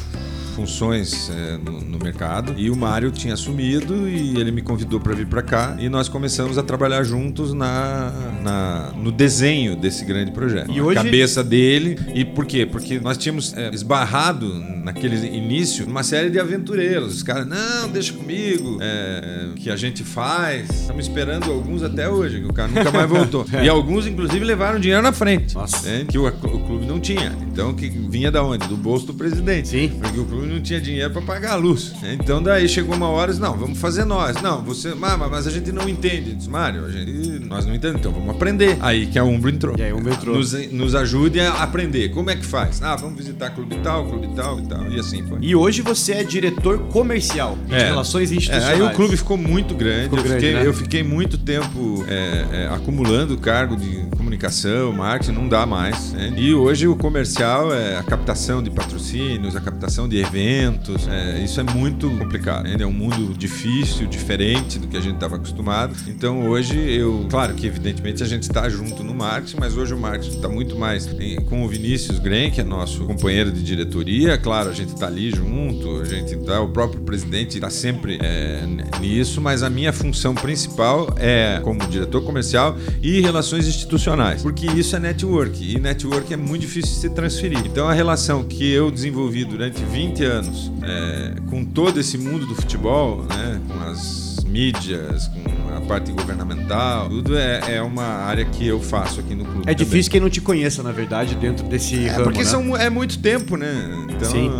[0.54, 5.14] funções é, no, no, mercado e o Mário tinha assumido e ele me convidou para
[5.14, 8.12] vir para cá e nós começamos a trabalhar juntos na,
[8.42, 10.70] na, no desenho desse grande projeto.
[10.70, 10.96] E a hoje...
[10.96, 12.64] cabeça dele e por quê?
[12.64, 14.46] Porque nós tínhamos é, esbarrado
[14.84, 17.14] naquele início uma série de aventureiros.
[17.14, 20.68] Os caras, não, deixa comigo, é, que a gente faz.
[20.70, 23.46] Estamos esperando alguns até hoje, que o cara nunca mais voltou.
[23.62, 27.34] e alguns, inclusive, levaram dinheiro na frente, né, que o, o clube não tinha.
[27.50, 28.66] Então, que vinha da onde?
[28.68, 29.68] Do bolso do presidente.
[29.68, 29.88] Sim.
[30.00, 31.94] Porque o clube não tinha dinheiro para pagar a luz.
[32.02, 34.40] Então daí chegou uma hora, não, vamos fazer nós.
[34.40, 36.34] Não, você, mas, mas a gente não entende.
[36.34, 38.76] Disse, Mário, a gente, nós não entendemos, então vamos aprender.
[38.80, 39.76] Aí que a Umbro entrou.
[39.78, 40.36] E aí Umbro entrou.
[40.36, 42.10] Nos, nos ajude a aprender.
[42.10, 42.82] Como é que faz?
[42.82, 44.90] Ah, vamos visitar clube tal, clube tal e tal.
[44.90, 45.38] E assim foi.
[45.40, 48.80] E hoje você é diretor comercial de é, relações institucionais.
[48.80, 50.04] É, aí o clube ficou muito grande.
[50.04, 50.66] Ficou eu, grande fiquei, né?
[50.66, 56.12] eu fiquei muito tempo é, é, acumulando cargo de comunicação, marketing, não dá mais.
[56.12, 56.32] Né?
[56.36, 61.06] E hoje o comercial é a captação de patrocínios, a captação de eventos.
[61.08, 62.64] É, isso é muito complicado.
[62.64, 62.76] Né?
[62.78, 65.94] É um mundo difícil, diferente do que a gente estava acostumado.
[66.08, 69.98] Então hoje eu, claro que evidentemente a gente está junto no marketing, mas hoje o
[69.98, 74.36] marketing está muito mais em, com o Vinícius Gren, que é nosso companheiro de diretoria.
[74.36, 78.64] Claro, a gente está ali junto, a gente tá, o próprio presidente está sempre é,
[79.00, 84.66] nisso, mas a minha função principal é como diretor comercial e relações institucionais profissionais, porque
[84.66, 87.58] isso é network e network é muito difícil de se transferir.
[87.66, 92.54] Então a relação que eu desenvolvi durante 20 anos é, com todo esse mundo do
[92.54, 98.66] futebol, né, com as mídias, com a parte governamental, tudo é, é uma área que
[98.66, 99.62] eu faço aqui no clube.
[99.66, 102.44] É difícil quem não te conheça, na verdade, dentro desse é, ramo, Porque né?
[102.44, 104.06] são, é muito tempo, né?
[104.08, 104.50] Então Sim.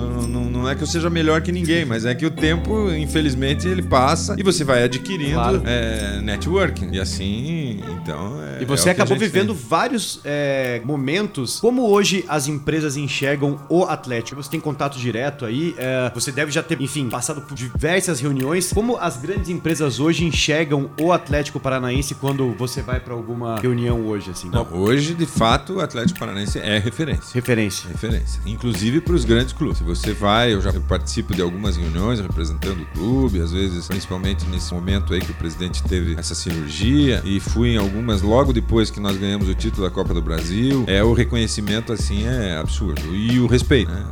[0.64, 3.82] Não, é que eu seja melhor que ninguém, mas é que o tempo, infelizmente, ele
[3.82, 5.62] passa e você vai adquirindo claro.
[5.66, 6.88] é, networking.
[6.90, 8.42] E assim, então.
[8.42, 9.62] É, e você é acabou vivendo tem.
[9.68, 11.60] vários é, momentos.
[11.60, 14.42] Como hoje as empresas enxergam o Atlético?
[14.42, 18.72] Você tem contato direto aí, é, você deve já ter, enfim, passado por diversas reuniões.
[18.72, 24.06] Como as grandes empresas hoje enxergam o Atlético Paranaense quando você vai para alguma reunião
[24.06, 24.48] hoje, assim?
[24.48, 27.34] Não, hoje, de fato, o Atlético Paranaense é referência.
[27.34, 27.86] Referência.
[27.90, 28.40] Referência.
[28.46, 29.74] Inclusive para os grandes clubes.
[29.76, 34.46] Se você vai, eu já participo de algumas reuniões representando o clube, às vezes, principalmente
[34.46, 38.90] nesse momento aí que o presidente teve essa cirurgia, e fui em algumas logo depois
[38.90, 40.84] que nós ganhamos o título da Copa do Brasil.
[40.86, 43.90] É o reconhecimento assim é absurdo e o respeito.
[43.90, 44.04] Né?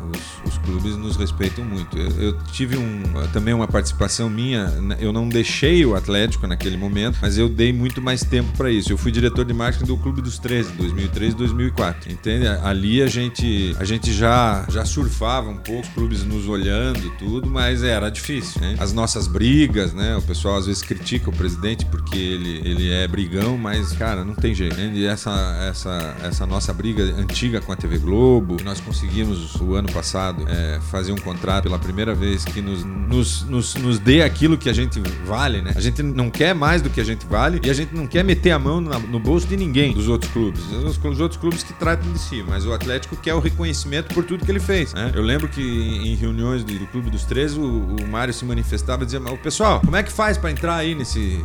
[0.45, 1.97] Os, os, clubes nos respeitam muito.
[1.99, 3.03] Eu, eu, tive um,
[3.33, 4.67] também uma participação minha.
[4.69, 4.97] Né?
[5.01, 8.93] Eu não deixei o Atlético naquele momento, mas eu dei muito mais tempo para isso.
[8.93, 12.13] Eu fui diretor de marketing do Clube dos 13, 2003 e 2004.
[12.13, 12.47] Entende?
[12.47, 17.49] Ali a gente a gente já já surfava um pouco, os clubes nos olhando tudo,
[17.49, 18.77] mas era difícil, né?
[18.79, 20.17] As nossas brigas, né?
[20.17, 24.35] O pessoal às vezes critica o presidente porque ele, ele é brigão, mas, cara, não
[24.35, 24.91] tem jeito, né?
[24.95, 25.31] E essa,
[25.69, 30.81] essa, essa nossa briga antiga com a TV Globo, nós conseguimos o ano passado é,
[30.91, 34.73] fazer um contrato pela primeira vez que nos, nos, nos, nos dê aquilo que a
[34.73, 35.73] gente vale, né?
[35.75, 38.25] A gente não quer mais do que a gente vale e a gente não quer
[38.25, 40.63] meter a mão na, no bolso de ninguém dos outros clubes.
[40.71, 44.25] Os, os, outros clubes que tratam de si, mas o Atlético quer o reconhecimento por
[44.25, 45.13] tudo que ele fez, né?
[45.15, 49.03] Eu lembro que em reuniões do, do Clube dos 13, o, o Mário se manifestava
[49.03, 51.41] e dizia: o pessoal, como é que faz para entrar aí nesse,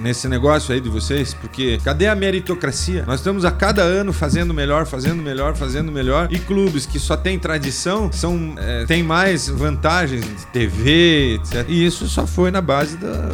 [0.00, 1.34] nesse negócio aí de vocês?
[1.34, 3.04] Porque cadê a meritocracia?
[3.06, 6.28] Nós estamos a cada ano fazendo melhor, fazendo melhor, fazendo melhor.
[6.30, 11.64] E clubes que só têm tradição são é, têm mais vantagens de TV, etc.
[11.68, 13.30] E isso só foi na base da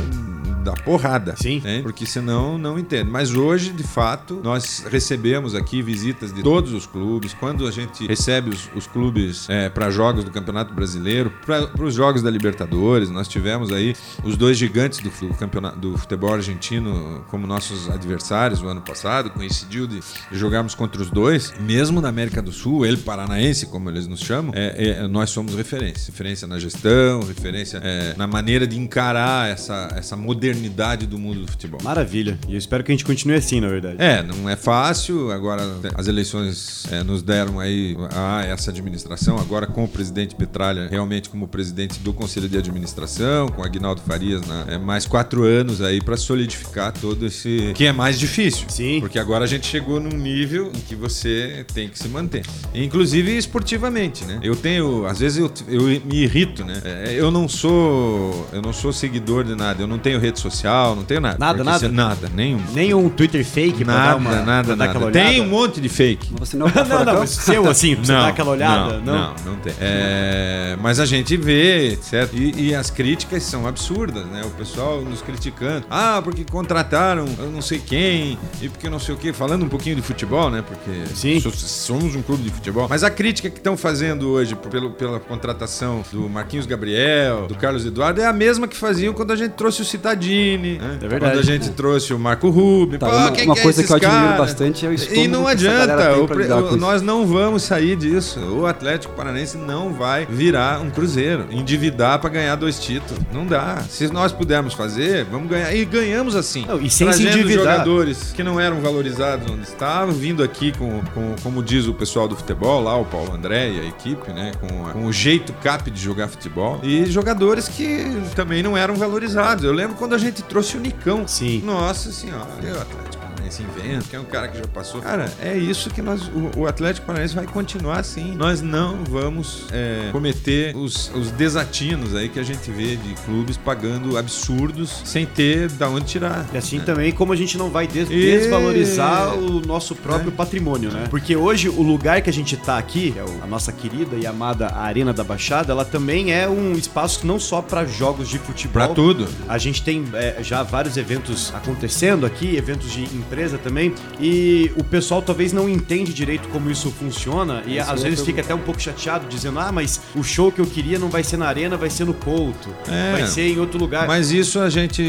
[0.62, 1.34] da porrada.
[1.36, 1.60] Sim.
[1.60, 1.80] Né?
[1.82, 3.10] Porque senão não entende.
[3.10, 7.34] Mas hoje, de fato, nós recebemos aqui visitas de todos os clubes.
[7.34, 11.94] Quando a gente recebe os, os clubes é, para jogos do Campeonato Brasileiro, para os
[11.94, 17.46] jogos da Libertadores, nós tivemos aí os dois gigantes do, campeonato, do futebol argentino como
[17.46, 19.30] nossos adversários no ano passado.
[19.30, 20.00] Coincidiu de
[20.32, 21.52] jogarmos contra os dois.
[21.60, 25.54] Mesmo na América do Sul, ele paranaense, como eles nos chamam, é, é, nós somos
[25.54, 26.10] referência.
[26.10, 31.40] Referência na gestão, referência é, na maneira de encarar essa, essa modernidade modernidade do mundo
[31.42, 31.80] do futebol.
[31.82, 32.38] Maravilha.
[32.48, 33.96] E eu espero que a gente continue assim, na verdade.
[33.98, 35.30] É, não é fácil.
[35.30, 35.62] Agora
[35.94, 41.28] as eleições é, nos deram aí a essa administração, agora com o presidente Petralha realmente
[41.28, 46.00] como presidente do Conselho de Administração, com Aguinaldo Farias, né, é, mais quatro anos aí
[46.00, 47.72] para solidificar todo esse.
[47.74, 48.66] que é mais difícil.
[48.68, 49.00] Sim.
[49.00, 52.44] Porque agora a gente chegou num nível em que você tem que se manter.
[52.74, 54.40] Inclusive esportivamente, né?
[54.42, 55.06] Eu tenho.
[55.06, 56.80] Às vezes eu, eu me irrito, né?
[56.84, 58.48] É, eu não sou.
[58.52, 59.82] Eu não sou seguidor de nada.
[59.82, 61.37] Eu não tenho rede social, não tenho nada.
[61.38, 61.88] Nada, nada?
[61.88, 62.61] nada, nenhum.
[62.72, 64.42] Nem um Twitter fake Nada, uma.
[64.42, 65.11] nada, nada.
[65.11, 66.29] Tem um monte de fake.
[66.38, 69.00] Mas você não o não, não, mas seu assim, você dar aquela olhada.
[69.00, 69.72] Não, não, não tem.
[69.81, 72.29] É, mas a gente vê, etc.
[72.35, 74.42] E, e as críticas são absurdas, né?
[74.44, 75.85] O pessoal nos criticando.
[75.90, 79.33] Ah, porque contrataram eu não sei quem, e porque não sei o quê.
[79.33, 80.62] Falando um pouquinho de futebol, né?
[80.66, 81.40] Porque Sim.
[81.40, 82.87] so- somos um clube de futebol.
[82.88, 87.85] Mas a crítica que estão fazendo hoje pelo, pela contratação do Marquinhos Gabriel, do Carlos
[87.85, 90.29] Eduardo, é a mesma que faziam quando a gente trouxe o Citadini.
[90.34, 90.98] Né?
[91.02, 91.32] É verdade.
[91.34, 92.98] Quando a gente trouxe o Marco Rubio.
[92.98, 94.38] Tá, Pô, uma- uma que é coisa que eu admiro caras?
[94.38, 98.40] bastante é o estômago E não adianta, o o- nós não vamos sair disso.
[98.40, 103.22] O Atlético Paranaense não vai virar um Cruzeiro, endividar pra ganhar dois títulos.
[103.32, 103.78] Não dá.
[103.88, 105.74] Se nós pudermos fazer, vamos ganhar.
[105.74, 106.64] E ganhamos assim.
[106.66, 107.72] Não, e sem se Trazendo endividar.
[107.72, 112.26] jogadores que não eram valorizados onde estavam, vindo aqui com, com- como diz o pessoal
[112.28, 114.52] do futebol, lá o Paulo André e a equipe, né?
[114.60, 116.80] Com, a- com o jeito cap de jogar futebol.
[116.82, 119.64] E jogadores que também não eram valorizados.
[119.64, 121.26] Eu lembro quando a gente trouxe o Nicão.
[121.26, 121.62] Sim.
[121.62, 125.00] Nossa senhora, e o Atlético Paranaense inventa, que é um cara que já passou.
[125.00, 126.22] Cara, é isso que nós.
[126.29, 128.35] O, o Atlético Paranaense vai continuar assim.
[128.37, 133.57] Nós não vamos é, cometer os, os desatinos aí que a gente vê de clubes
[133.57, 136.46] pagando absurdos sem ter da onde tirar.
[136.53, 136.85] E assim né?
[136.85, 141.07] também como a gente não vai des- E- desvalorizar o nosso próprio patrimônio, né?
[141.11, 144.16] Porque hoje o lugar que a gente tá aqui, que é o- a nossa querida
[144.16, 148.38] e amada Arena da Baixada, ela também é um espaço não só para jogos de
[148.38, 148.72] futebol.
[148.72, 149.26] Pra tudo.
[149.48, 154.82] A gente tem é, já vários eventos acontecendo aqui, eventos de empresa também, e o
[154.82, 158.52] pessoal talvez não entende direito como isso funciona e Isso às é vezes fica até
[158.54, 161.46] um pouco chateado dizendo: "Ah, mas o show que eu queria não vai ser na
[161.46, 163.12] arena, vai ser no Couto, É.
[163.12, 164.06] vai ser em outro lugar".
[164.08, 165.02] Mas isso a gente.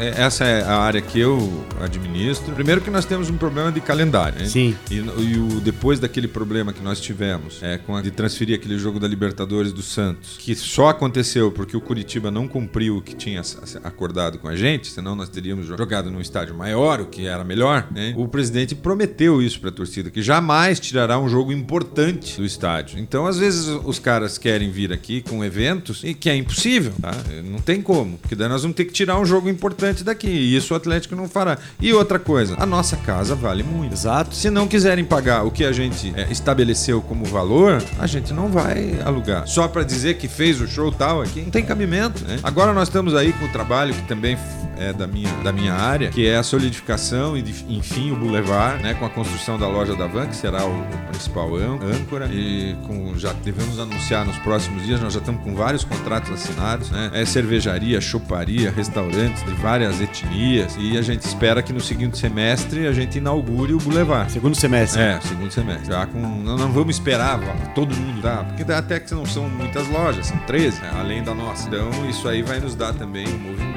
[0.00, 2.54] é, Essa é a área que eu administro.
[2.54, 4.38] Primeiro que nós temos um problema de calendário.
[4.38, 4.46] né?
[4.46, 4.76] Sim.
[4.90, 8.78] E, e o, depois daquele problema que nós tivemos é, com a, de transferir aquele
[8.78, 13.14] jogo da Libertadores do Santos, que só aconteceu porque o Curitiba não cumpriu o que
[13.16, 13.42] tinha
[13.82, 17.63] acordado com a gente, senão nós teríamos jogado num estádio maior, o que era melhor.
[17.90, 18.14] Né?
[18.16, 22.98] O presidente prometeu isso para a torcida, que jamais tirará um jogo importante do estádio.
[22.98, 27.12] Então, às vezes, os caras querem vir aqui com eventos e que é impossível, tá?
[27.44, 30.28] Não tem como, porque daí nós vamos ter que tirar um jogo importante daqui.
[30.28, 31.58] E isso o Atlético não fará.
[31.80, 33.92] E outra coisa, a nossa casa vale muito.
[33.92, 34.34] Exato.
[34.34, 38.48] Se não quiserem pagar o que a gente é, estabeleceu como valor, a gente não
[38.48, 39.46] vai alugar.
[39.46, 42.38] Só pra dizer que fez o show tal aqui, não tem cabimento, né?
[42.42, 44.36] Agora nós estamos aí com o trabalho que também
[44.76, 48.82] é da minha, da minha área, que é a solidificação e, de- enfim, o Boulevard,
[48.82, 48.94] né?
[48.94, 52.26] Com a construção da loja da Van, que será o, o principal ân- âncora.
[52.32, 56.90] E com, já devemos anunciar nos próximos dias, nós já estamos com vários contratos assinados,
[56.90, 57.10] né?
[57.14, 60.76] É cervejaria, choparia, restaurantes de várias etnias.
[60.78, 64.30] E a gente espera que no seguinte semestre a gente inaugure o Boulevard.
[64.32, 65.00] Segundo semestre.
[65.00, 65.86] É, segundo semestre.
[65.88, 67.40] Já com, não, não vamos esperar
[67.74, 71.34] todo mundo dar, porque até que não são muitas lojas, são 13, né, além da
[71.34, 71.68] nossa.
[71.68, 73.73] Então isso aí vai nos dar também um movimento.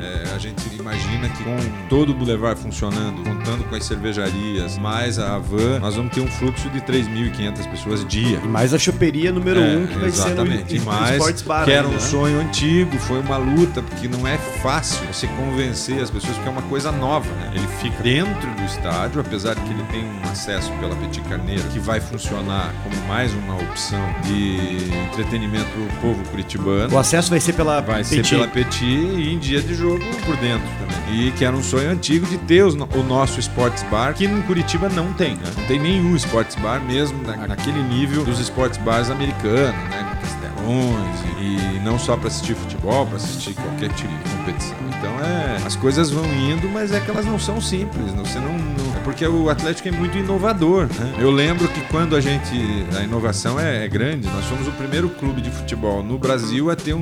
[0.00, 1.56] É, a gente imagina que com
[1.88, 6.26] todo o Boulevard funcionando, contando com as cervejarias, mais a Havan, nós vamos ter um
[6.28, 8.40] fluxo de 3.500 pessoas dia.
[8.42, 10.76] E mais a choperia número É, um, que vai ser no, exatamente.
[10.76, 11.64] E mais, Bar.
[11.64, 11.98] que era um né?
[11.98, 16.52] sonho antigo, foi uma luta, porque não é fácil você convencer as pessoas, porque é
[16.52, 17.52] uma coisa nova, né?
[17.54, 21.62] Ele fica dentro do estádio, apesar de que ele tem um acesso pela Petit Carneiro,
[21.72, 26.94] que vai funcionar como mais uma opção de entretenimento pro povo curitibano.
[26.94, 28.34] O acesso vai ser pela Vai ser Petit.
[28.34, 31.26] pela Petit e em dia de jogo por dentro também.
[31.26, 34.42] E que era um sonho antigo de ter os o nosso Sports Bar, que em
[34.42, 35.34] Curitiba não tem.
[35.34, 35.42] né?
[35.56, 40.16] Não tem nenhum Sports Bar mesmo na- naquele nível dos Sports Bars americanos, né?
[40.20, 44.76] Castelões e, e não só para assistir futebol, para assistir qualquer tipo de competição.
[44.98, 48.14] Então é, as coisas vão indo, mas é que elas não são simples.
[48.14, 50.86] não- Você não, não- porque o Atlético é muito inovador.
[50.98, 51.14] né?
[51.18, 55.08] Eu lembro que quando a gente a inovação é, é grande, nós fomos o primeiro
[55.08, 57.00] clube de futebol no Brasil a ter um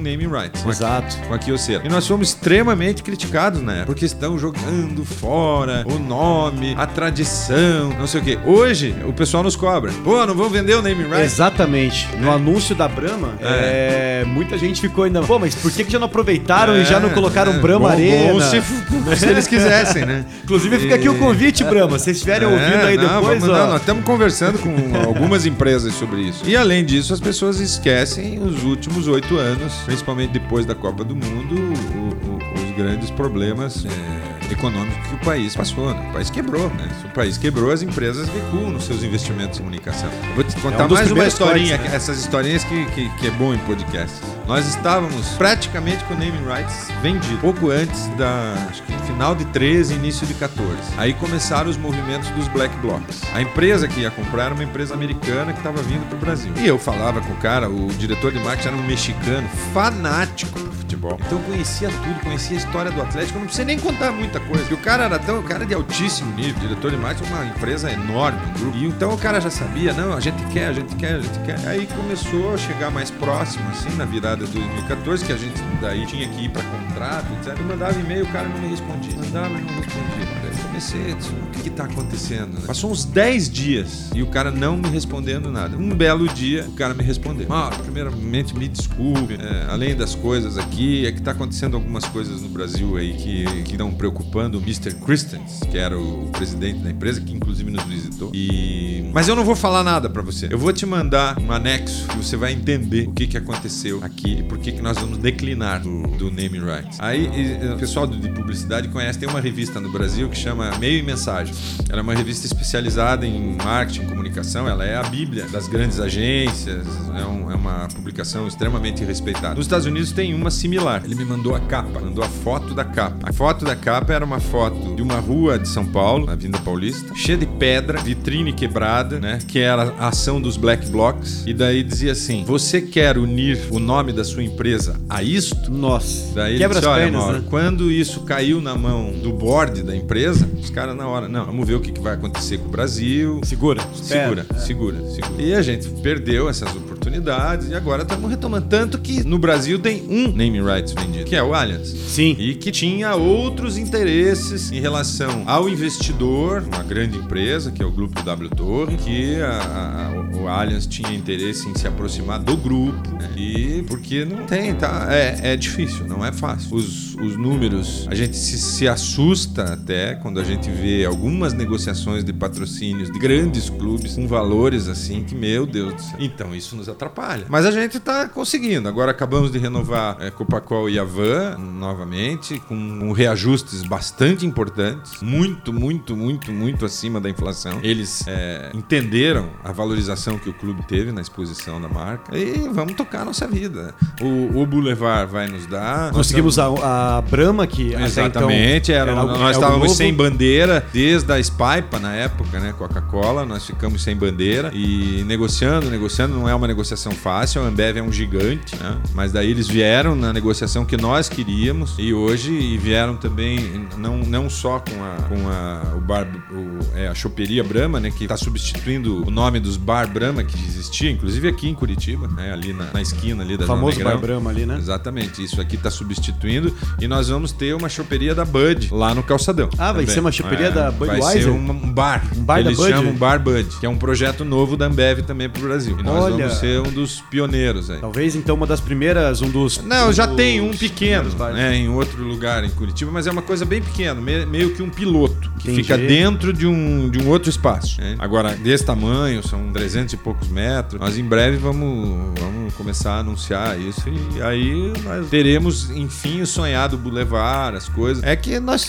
[0.62, 1.16] com a- Exato.
[1.28, 1.82] Com a Kyocera.
[1.84, 7.90] E nós fomos extremamente criticados na época, porque estão jogando fora o nome, a tradição,
[7.98, 8.38] não sei o quê.
[8.46, 9.92] Hoje, o pessoal nos cobra.
[10.02, 11.32] Pô, não vão vender o naming rights?
[11.34, 12.08] Exatamente.
[12.18, 15.20] No anúncio da Brahma, é, É, muita gente ficou ainda.
[15.22, 17.58] Pô, mas por que, que já não aproveitaram e É, já não colocaram é.
[17.58, 18.32] Brahma Bom, Arena?
[18.32, 18.62] bom se,
[19.18, 20.24] se eles quisessem, né?
[20.44, 21.97] Inclusive fica aqui o convite, Brahma.
[21.98, 23.58] Vocês estiverem ouvindo aí É, não, depois, vamos- ó.
[23.58, 24.70] não, nós estamos conversando com
[25.06, 26.44] algumas empresas sobre isso.
[26.48, 31.14] E além disso, as pessoas esquecem os últimos oito anos, principalmente depois da Copa do
[31.16, 32.38] Mundo, o- o-
[32.70, 35.94] os grandes problemas é, econômicos que o país passou.
[35.94, 36.06] né?
[36.10, 36.68] O país quebrou.
[36.70, 36.88] Né?
[37.00, 40.10] Se o país quebrou, as empresas recuam nos seus investimentos em comunicação.
[40.30, 41.90] Eu vou te contar um dos mais uma historinha, né?
[41.94, 44.14] essas historinhas que, que, que é bom em podcast.
[44.46, 49.44] Nós estávamos praticamente com o naming rights vendido, pouco antes da acho que final de
[49.46, 50.70] 13, início de 14.
[50.96, 53.22] Aí começaram os movimentos dos black blocs.
[53.34, 56.52] A empresa que ia comprar era uma empresa americana que estava vindo para o Brasil.
[56.56, 60.58] E eu falava com o cara, o diretor de marketing era um mexicano fanático
[60.98, 61.18] futebol.
[61.24, 64.40] Então eu conhecia tudo, conhecia a história do Atlético, eu não precisei nem contar muita
[64.40, 64.66] coisa.
[64.70, 67.90] E o cara era tão, o cara de altíssimo nível, diretor de marketing, uma empresa
[67.90, 68.76] enorme, um grupo.
[68.76, 71.38] E então o cara já sabia, não, a gente quer, a gente quer, a gente
[71.40, 71.68] quer.
[71.68, 76.04] Aí começou a chegar mais próximo, assim, na virada de 2014, que a gente daí
[76.06, 76.62] tinha que ir para
[76.98, 77.58] contrato, etc.
[77.58, 79.16] Eu mandava e-mail, o cara não me respondia.
[79.16, 80.38] Mandava e não respondia.
[80.50, 82.54] Eu comecei, disse, o que que tá acontecendo?
[82.54, 82.60] né?
[82.66, 85.76] Passou uns 10 dias e o cara não me respondendo nada.
[85.76, 87.46] Um belo dia, o cara me respondeu.
[87.50, 92.42] Ah, primeiramente, me desculpe, é, além das coisas aqui, é que tá acontecendo algumas coisas
[92.42, 94.94] no Brasil aí que que estão preocupando o Mr.
[94.94, 98.30] Christens, que era o presidente da empresa, que inclusive nos visitou.
[98.34, 99.08] E...
[99.12, 100.48] Mas eu não vou falar nada pra você.
[100.50, 104.38] Eu vou te mandar um anexo que você vai entender o que, que aconteceu aqui
[104.38, 106.30] e por que, que nós vamos declinar do, do
[106.64, 106.87] rights.
[106.98, 107.28] Aí
[107.62, 111.02] e, o pessoal de publicidade conhece, tem uma revista no Brasil que chama Meio e
[111.02, 111.54] Mensagem.
[111.88, 116.86] Ela é uma revista especializada em marketing, comunicação, ela é a bíblia das grandes agências,
[117.16, 119.54] é, um- é uma publicação extremamente respeitada.
[119.54, 121.02] Nos Estados Unidos tem uma similar.
[121.04, 123.28] Ele me mandou a capa, mandou a foto da capa.
[123.28, 126.58] A foto da capa era uma foto de uma rua de São Paulo, na Vinda
[126.58, 129.38] Paulista, cheia de pedra, vitrine quebrada, né?
[129.46, 131.44] Que era a ação dos Black Blocs.
[131.46, 135.70] E daí dizia assim: Você quer unir o nome da sua empresa a isto?
[135.70, 136.34] Nossa.
[136.34, 137.44] Daí Quebra disse, olha, pernas, Mauro, né?
[137.48, 141.66] quando isso caiu na mão do board da empresa, os caras na hora, não, vamos
[141.66, 143.40] ver o que, que vai acontecer com o Brasil.
[143.44, 143.82] Segura.
[143.94, 144.60] Segura, Espera.
[144.60, 145.42] segura, segura.
[145.42, 148.66] E a gente perdeu essas oportunidades e agora estamos retomando.
[148.68, 151.88] Tanto que no Brasil tem um name rights vendido, que é o Allianz.
[151.88, 152.34] Sim.
[152.38, 157.90] E que tinha outros interesses em relação ao investidor, uma grande empresa, que é o
[157.90, 163.08] Grupo W Torre, que a- a- o Allianz tinha interesse em se aproximar do grupo.
[163.18, 163.30] né?
[163.36, 165.06] E porque não tem, tá?
[165.10, 166.76] É, é difícil, não é fácil.
[166.76, 172.24] Os, os números, a gente se, se assusta até quando a gente vê algumas negociações
[172.24, 176.16] de patrocínios de grandes clubes com valores assim que, meu Deus do céu.
[176.18, 177.46] Então isso nos atrapalha.
[177.48, 178.88] Mas a gente tá conseguindo.
[178.88, 185.72] Agora acabamos de renovar é, Copacol e Avan novamente, com, com reajustes bastante importantes, muito,
[185.72, 187.80] muito, muito, muito acima da inflação.
[187.82, 192.94] Eles é, entenderam a valorização que o clube teve na exposição da marca e vamos
[192.94, 193.94] tocar a nossa vida.
[194.20, 196.10] O, o Boulevard vai nos dar.
[196.12, 200.84] Conseguimos a, a Brahma, que até Exatamente, então era, algo- nós algo estávamos sem bandeira
[200.92, 206.48] desde a Spaipa na época, né, Coca-Cola, nós ficamos sem bandeira e negociando, negociando, não
[206.48, 210.32] é uma negociação fácil, a Ambev é um gigante, né, mas daí eles vieram na
[210.32, 215.48] negociação que nós queríamos e hoje e vieram também não, não só com a, com
[215.48, 219.76] a o bar, o, é, a choperia Brahma, né, que está substituindo o nome dos
[219.76, 223.64] bar Brahma que existia, inclusive aqui em Curitiba, né, ali na, na esquina ali da
[223.64, 224.02] O famoso.
[224.02, 224.76] Bar Brahma ali, né?
[224.78, 229.22] Exatamente, isso aqui está substituindo e nós vamos ter uma choperia da Bud lá no
[229.22, 229.68] Calçadão.
[229.78, 230.06] Ah, vai também.
[230.14, 231.42] ser uma choperia da Vai Budweiser?
[231.44, 232.22] ser um, bar.
[232.36, 232.90] Um bar da Eles Bud?
[232.90, 235.96] chamam Bar Bud, que é um projeto novo da Ambev também pro Brasil.
[235.98, 236.36] E nós Olha.
[236.36, 237.98] vamos ser um dos pioneiros aí.
[238.00, 239.78] Talvez então uma das primeiras, um dos.
[239.84, 243.42] Não, já dos tem um pequeno, né, em outro lugar em Curitiba, mas é uma
[243.42, 245.82] coisa bem pequena, me- meio que um piloto, que Entendi.
[245.82, 248.00] fica dentro de um, de um outro espaço.
[248.00, 248.16] né?
[248.18, 253.18] Agora, desse tamanho, são 300 e poucos metros, nós em breve vamos, vamos começar a
[253.20, 258.22] anunciar isso e aí nós teremos, enfim, o sonhado Boulevard, as coisas.
[258.24, 258.88] É que nós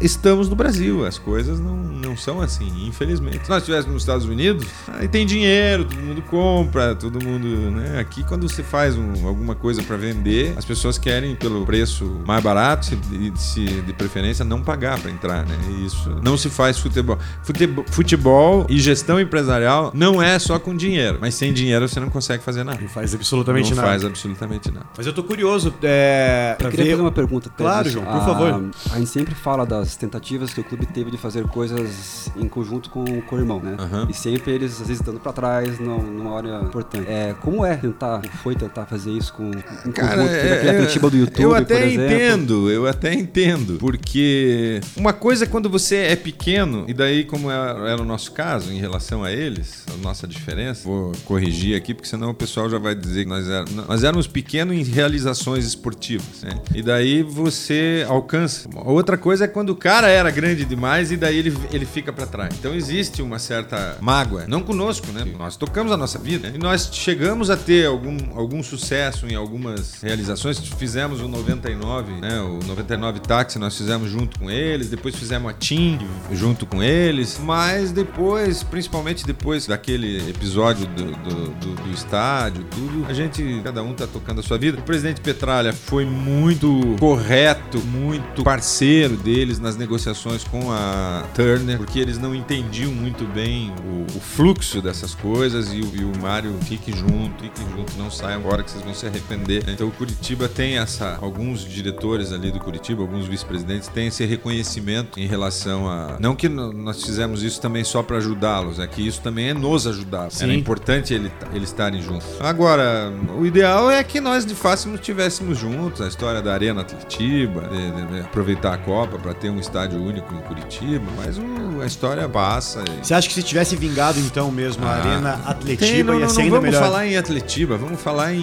[0.00, 3.44] estamos no Brasil, as coisas não, não são assim, infelizmente.
[3.44, 7.98] Se nós estivéssemos nos Estados Unidos, aí tem dinheiro, todo mundo compra, todo mundo, né?
[7.98, 12.42] Aqui quando você faz um- alguma coisa para vender, as pessoas querem pelo preço mais
[12.42, 15.56] barato e se de preferência não pagar para entrar, né?
[15.84, 17.18] Isso não se faz futebol.
[17.42, 17.84] futebol.
[17.90, 22.42] Futebol e gestão empresarial não é só com dinheiro, mas sem dinheiro você não consegue
[22.42, 22.80] fazer nada.
[22.80, 23.88] Não faz absolutamente não nada.
[23.88, 24.86] faz absolutamente nada.
[24.96, 26.90] Mas eu tô curioso é, pra Eu queria ver.
[26.92, 27.50] fazer uma pergunta.
[27.56, 27.88] Claro.
[27.88, 28.70] João, por A- favor.
[28.92, 32.90] A gente sempre fala das tentativas que o clube teve de fazer coisas em conjunto
[32.90, 33.76] com, com o irmão, né?
[33.78, 34.06] Aham.
[34.10, 37.06] E sempre eles, às vezes, dando pra trás num- numa hora importante.
[37.08, 40.70] É, como é tentar, foi tentar fazer isso com, com Cara, conjunto, teve é, aquele
[40.76, 45.68] Atletiba do YouTube, eu por até entendo, eu até entendo, porque uma coisa é quando
[45.68, 49.84] você é pequeno, e daí como era, era o nosso caso em relação a eles,
[49.92, 53.48] a nossa diferença, vou corrigir aqui, porque senão o pessoal já vai dizer que nós,
[53.48, 56.58] era, nós éramos pequenos em realizações esportivas, né?
[56.74, 58.68] E daí você alcança.
[58.74, 62.26] Outra coisa é quando o cara era grande demais e daí ele, ele fica pra
[62.26, 62.54] trás.
[62.58, 65.24] Então existe uma certa mágoa, não conosco, né?
[65.38, 66.56] Nós tocamos a nossa vida né?
[66.56, 70.58] e nós chegamos a ter algum, algum sucesso em algumas realizações.
[70.58, 72.40] Fizemos o 99, né?
[72.40, 75.98] O 99 Táxi nós fizemos junto com eles, depois fizemos a Team
[76.32, 83.06] junto com eles, mas depois, principalmente depois daquele episódio do, do, do- do estádio, tudo,
[83.08, 84.78] a gente, cada um tá tocando a sua vida.
[84.78, 91.98] O presidente Petralha foi muito correto, muito parceiro deles nas negociações com a Turner, porque
[91.98, 96.54] eles não entendiam muito bem o, o fluxo dessas coisas e o, e o Mário
[96.62, 99.64] fique junto, fique junto, não saiam agora que vocês vão se arrepender.
[99.68, 105.18] Então o Curitiba tem essa, alguns diretores ali do Curitiba, alguns vice-presidentes têm esse reconhecimento
[105.18, 109.20] em relação a, não que nós fizemos isso também só para ajudá-los, é que isso
[109.20, 110.19] também é nos ajudar.
[110.28, 110.44] Sim.
[110.44, 112.26] Era importante ele, eles estarem juntos.
[112.40, 116.82] Agora, o ideal é que nós de fato não estivéssemos juntos, a história da Arena
[116.82, 121.38] Atletiba, de- de- de aproveitar a Copa para ter um estádio único em Curitiba, mas
[121.38, 122.80] o- a história passa.
[123.00, 126.18] e- Você acha que se tivesse vingado então mesmo a Ah, Arena Tem, Atletiba não,
[126.18, 126.82] ia não, ser não ainda vamos melhor?
[126.84, 128.38] falar em Atletiba, vamos falar em,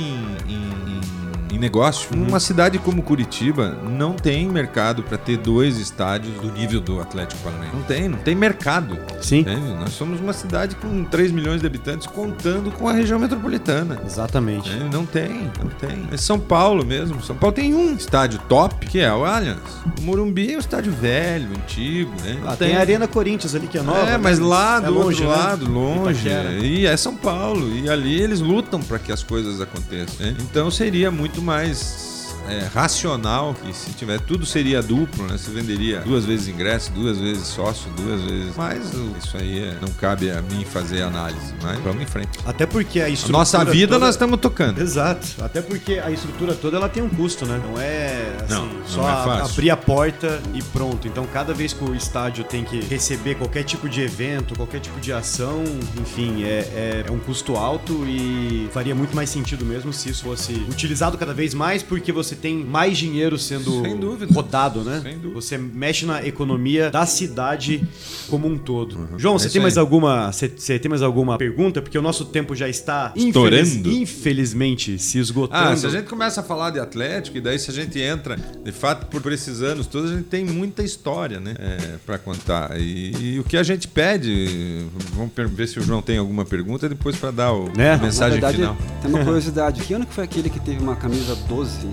[0.47, 0.53] em-
[0.87, 1.01] em-
[1.51, 2.09] em negócio.
[2.15, 2.27] Uhum.
[2.27, 7.41] Uma cidade como Curitiba não tem mercado para ter dois estádios do nível do Atlético
[7.41, 7.75] Paranaense.
[7.75, 8.97] Não tem, não tem mercado.
[9.21, 9.39] Sim.
[9.39, 9.61] Entende?
[9.73, 14.01] Nós somos uma cidade com 3 milhões de habitantes contando com a região metropolitana.
[14.05, 14.69] Exatamente.
[14.69, 16.07] É, Não tem, não tem.
[16.11, 17.21] É São Paulo mesmo.
[17.23, 19.59] São Paulo tem um estádio top, que é o Allianz.
[19.99, 22.39] O Morumbi é um estádio velho, antigo, né?
[22.45, 23.99] Ah, tem a Arena Corinthians ali que é nova.
[23.99, 24.17] é, né?
[24.17, 25.45] mas lá do longe, outro né?
[25.47, 26.27] lado, longe.
[26.27, 26.51] Itaquera.
[26.65, 27.69] E é São Paulo.
[27.75, 30.25] E ali eles lutam para que as coisas aconteçam.
[30.25, 30.35] né?
[30.39, 32.16] Então seria muito mais.
[32.49, 35.37] É, racional que se tiver tudo seria duplo, né?
[35.37, 38.55] Você venderia duas vezes ingresso, duas vezes sócio, duas vezes.
[38.55, 38.91] Mas
[39.21, 41.53] isso aí é- não cabe a mim fazer análise.
[41.61, 42.29] Mas vamos em frente.
[42.45, 44.81] Até porque a A estrutura nossa vida toda- nós estamos tocando.
[44.81, 45.27] Exato.
[45.41, 47.59] Até porque a estrutura toda ela tem um custo, né?
[47.63, 51.07] Não é assim, Não, não só é a- abrir a porta e pronto.
[51.07, 54.99] Então, cada vez que o estádio tem que receber qualquer tipo de evento, qualquer tipo
[54.99, 55.63] de ação,
[55.99, 60.23] enfim, é, é- é um custo alto e faria muito mais sentido mesmo se isso
[60.23, 64.33] fosse utilizado cada vez mais, porque você tem mais dinheiro sendo Sem dúvida.
[64.33, 65.01] rodado, né?
[65.03, 65.33] Sem dúvida.
[65.35, 67.83] Você mexe na economia da cidade
[68.29, 69.09] como um todo.
[69.17, 69.81] João, É você tem mais aí.
[69.81, 71.81] alguma, você, você tem mais alguma pergunta?
[71.81, 73.57] Porque o nosso tempo já está Estourando.
[73.89, 75.69] infeliz- infelizmente se esgotando.
[75.69, 78.35] Ah, se a gente começa a falar de Atlético, e daí se a gente entra,
[78.63, 81.55] de fato, por, esses anos todos, a gente tem muita história, né?
[81.59, 82.79] É, para contar.
[82.79, 86.87] E, e o que a gente pede, vamos ver se o João tem alguma pergunta,
[86.87, 87.93] depois para dar o, Né?
[87.93, 88.77] a Na mensagem verdade, final.
[89.01, 89.81] tem uma curiosidade.
[89.81, 91.87] Que ano que foi aquele que teve uma camisa 12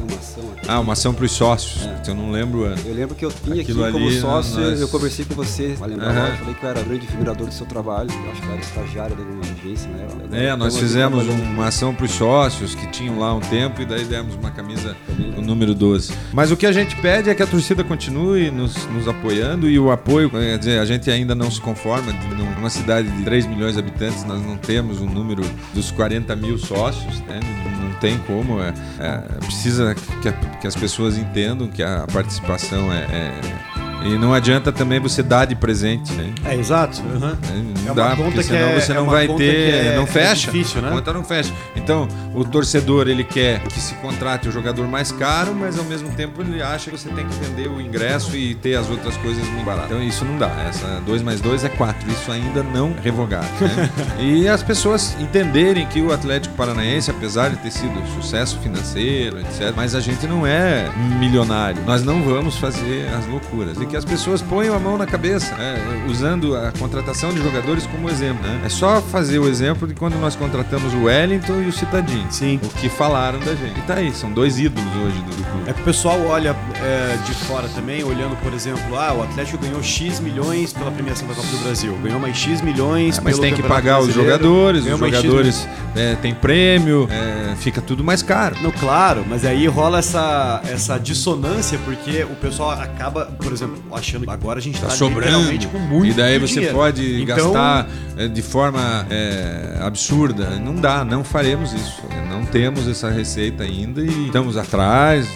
[0.00, 0.66] teve uma ação aqui?
[0.68, 2.10] Ah, uma ação para os sócios, É.
[2.10, 2.76] eu não lembro o ano.
[2.84, 6.10] Eu lembro que eu vim aqui como sócio, nós- eu conversei com você, vai lembrar,
[6.10, 6.28] Aham.
[6.28, 8.60] eu falei que eu era grande admirador do seu trabalho, eu acho que eu era
[8.60, 10.06] estagiário de alguma agência, né?
[10.32, 13.84] É, nós fizemos eu- uma ação para os sócios que tinham lá um tempo e
[13.84, 14.96] daí demos uma camisa
[15.34, 16.12] com o número 12.
[16.32, 19.78] Mas o que a gente pede é que a torcida continue nos, nos apoiando e
[19.78, 22.12] o apoio, quer dizer, a gente ainda não se conforma.
[22.56, 25.42] Numa cidade de 3 milhões de habitantes, nós não temos um número
[25.74, 27.40] dos 40 mil sócios, né?
[27.42, 28.60] Não, não tem como.
[28.60, 33.04] É, é, precisa que, que as pessoas entendam que a participação é.
[33.04, 33.69] é-
[34.04, 36.32] e não adianta também você dar de presente, né?
[36.44, 37.00] É, exato.
[37.16, 37.36] aham.
[37.84, 40.04] Não É dá, conta porque que senão é- você é não vai ter, é- não
[40.04, 40.50] é fecha.
[40.50, 40.88] difícil, né?
[40.88, 41.52] A conta não fecha.
[41.74, 46.08] Então, o torcedor ele quer que se contrate o jogador mais caro, mas ao mesmo
[46.10, 49.44] tempo ele acha que você tem que vender o ingresso e ter as outras coisas
[49.48, 49.90] muito baratas.
[49.90, 50.50] Então isso não dá.
[50.68, 52.08] Essa 2 mais 2 é 4.
[52.10, 53.46] Isso ainda não revogado.
[53.60, 53.90] né?
[54.20, 59.40] e as pessoas entenderem que o Atlético Paranaense, apesar de ter sido um sucesso financeiro,
[59.40, 60.88] etc., mas a gente não é
[61.18, 61.82] milionário.
[61.86, 63.76] Nós não vamos fazer as loucuras.
[63.80, 66.06] E que as pessoas ponham a mão na cabeça, né?
[66.08, 68.46] usando a contratação de jogadores como exemplo.
[68.46, 68.62] né?
[68.64, 72.26] É só fazer o exemplo de quando nós contratamos o Wellington e o Citadinho.
[72.30, 72.60] Sim.
[72.62, 73.78] O que falaram da gente.
[73.78, 75.68] E tá aí, são dois ídolos hoje do, clube.
[75.68, 79.58] É que o pessoal olha é, de fora também, olhando, por exemplo, ah, o Atlético
[79.58, 83.38] ganhou X milhões pela premiação da Copa do Brasil, ganhou mais X milhões É, mas
[83.38, 88.04] tem que pagar os Brasileiro, jogadores, ganhou os jogadores é, têm prêmio, é, fica tudo
[88.04, 88.56] mais caro.
[88.62, 94.24] Não, claro, mas aí rola essa, essa dissonância, porque o pessoal acaba, por exemplo, achando
[94.26, 95.68] que agora a gente tá, Tá sobrando.
[95.68, 96.74] com muito e daí você dinheiro.
[96.74, 100.50] pode Então, gastar é, de forma é, absurda.
[100.58, 102.02] Não dá, não faremos isso.
[102.28, 105.26] Não temos essa receita ainda e estamos atrás.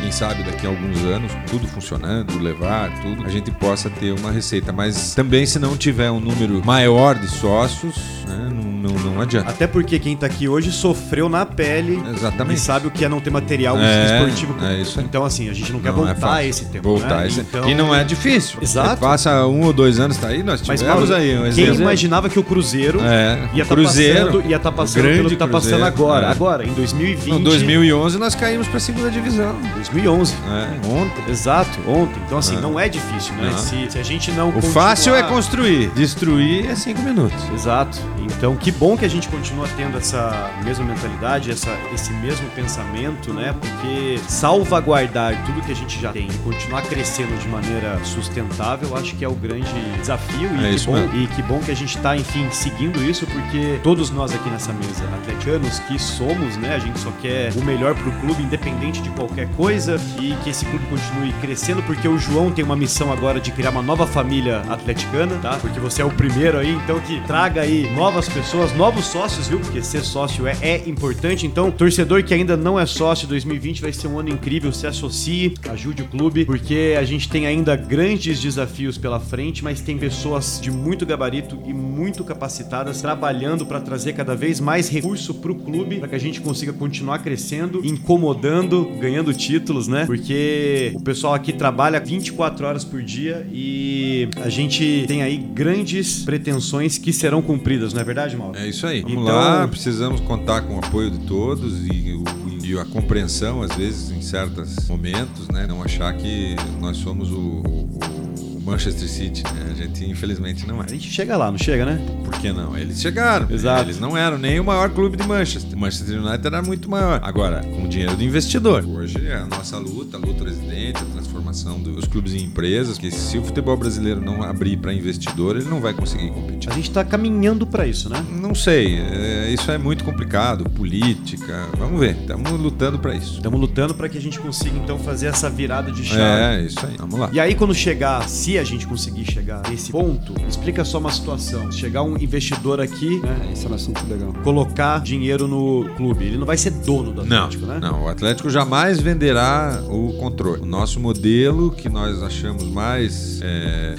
[0.00, 4.30] Quem sabe daqui a alguns anos, tudo funcionando, levar, tudo, a gente possa ter uma
[4.30, 4.72] receita.
[4.72, 7.96] Mas também, se não tiver um número maior de sócios,
[8.26, 9.50] né, não, não, não adianta.
[9.50, 12.56] Até porque quem tá aqui hoje sofreu na pele Exatamente.
[12.56, 14.56] e sabe o que é não ter material É, esportivo.
[14.64, 15.02] é.
[15.02, 16.48] Então, assim, a gente não, quer Não é voltar a fácil.
[16.48, 16.88] esse tempo.
[16.88, 17.22] Voltar né?
[17.22, 18.58] a esse Então- E não é difícil.
[18.62, 18.96] Exato.
[19.00, 21.82] Passa um ou dois anos, tá aí, nós Mas, tivemos Paulo, aí um quem exemplo.
[21.82, 25.48] imaginava que o Cruzeiro É, ia estar Cruzeiro, passando, ia tá passando pelo que tá
[25.48, 26.26] passando agora.
[26.26, 26.30] é.
[26.30, 27.28] Agora, em 2020.
[27.32, 29.54] No 2011 nós caímos pra segunda divisão.
[29.74, 30.34] 2011.
[30.34, 31.24] É, ontem.
[31.30, 32.20] Exato, ontem.
[32.26, 32.60] Então, assim, É.
[32.60, 33.50] não é difícil, né?
[33.50, 33.58] Não.
[33.58, 34.50] Se, se a gente não.
[34.50, 37.38] O fácil é continuar- construir, destruir é cinco minutos.
[37.54, 37.98] Exato.
[38.18, 43.32] Então, que bom que a gente continua tendo essa mesma mentalidade, essa, esse mesmo pensamento,
[43.32, 43.54] né?
[43.58, 48.96] Porque salvaguardar tudo que a gente já tem e continuar crescendo de maneira sustentável, eu
[48.96, 50.48] acho que é o grande desafio.
[50.56, 51.16] E, É que, bom, mesmo.
[51.16, 54.72] e que bom que a gente tá, enfim, seguindo isso, porque todos nós aqui nessa
[54.72, 56.74] mesa, atleticanos que somos, né?
[56.74, 60.64] A gente só quer o melhor pro clube, independente de qualquer coisa, e que esse
[60.64, 64.62] clube continue crescendo, porque o João tem uma missão agora de criar uma nova família
[64.68, 65.56] atleticana, tá?
[65.60, 69.60] Porque você é o primeiro aí, então que traga aí novas pessoas, novos sócios, viu?
[69.60, 71.46] Porque ser sócio é, é importante.
[71.46, 74.72] Então, torcedor que ainda não é sócio, 2020 vai ser um ano incrível.
[74.72, 79.80] Se associe, ajude o clube, porque a gente tem ainda grandes desafios pela frente, mas
[79.80, 85.34] tem pessoas de muito gabarito e muito capacitadas trabalhando para trazer cada vez mais recurso
[85.34, 90.04] pro clube, para que a gente consiga continuar crescendo, incomodando, ganhando títulos, né?
[90.06, 96.22] Porque o pessoal aqui trabalha 24 horas por dia e a gente tem aí grandes
[96.24, 98.58] pretensões que serão cumpridas, não é verdade, Mauro?
[98.58, 99.00] É isso aí.
[99.02, 102.39] Vamos Então- lá, precisamos contar com o apoio de todos e, o-
[102.70, 105.66] e a compreensão, às vezes, em certos momentos, né?
[105.66, 108.19] Não achar que nós somos o, o-
[108.60, 109.70] o Manchester City, né?
[109.70, 110.84] A gente, infelizmente, não é.
[110.84, 112.00] A gente chega lá, não chega, né?
[112.24, 112.76] Por que não?
[112.76, 113.46] Eles chegaram.
[113.50, 113.84] Exato.
[113.84, 115.76] Eles não eram nem o maior clube de Manchester.
[115.76, 117.20] O Manchester United era muito maior.
[117.22, 118.84] Agora, com o dinheiro do investidor.
[118.86, 122.98] Hoje é a nossa luta, a luta residente, a transformação dos clubes em empresas.
[122.98, 126.70] Que se o futebol brasileiro não abrir para investidor, ele não vai conseguir competir.
[126.70, 128.24] A gente tá caminhando para isso, né?
[128.30, 131.66] Não sei, é, isso é muito complicado, política.
[131.78, 133.36] Vamos ver, estamos lutando para isso.
[133.36, 136.62] Estamos lutando para que a gente consiga então fazer essa virada de chave.
[136.62, 136.96] É, isso aí.
[136.98, 137.30] Vamos lá.
[137.32, 141.70] E aí, quando chegar, se a gente conseguir chegar nesse ponto, explica só uma situação.
[141.70, 144.32] Se chegar um investidor aqui, né, esse é um assunto legal.
[144.42, 147.78] colocar dinheiro no clube, ele não vai ser dono do Não, Atlético, né?
[147.80, 150.62] não, o Atlético jamais venderá o controle.
[150.62, 153.94] O nosso modelo que nós achamos mais é,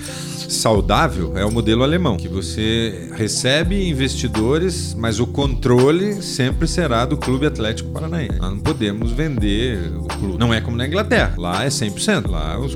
[0.50, 7.16] saudável é o modelo alemão, que você recebe investidores, mas o controle sempre será do
[7.16, 8.38] Clube Atlético Paranaense.
[8.38, 10.38] Nós não podemos vender o clube.
[10.38, 11.36] Não é como na Inglaterra.
[11.38, 12.30] Lá é 100%.
[12.30, 12.76] Lá os,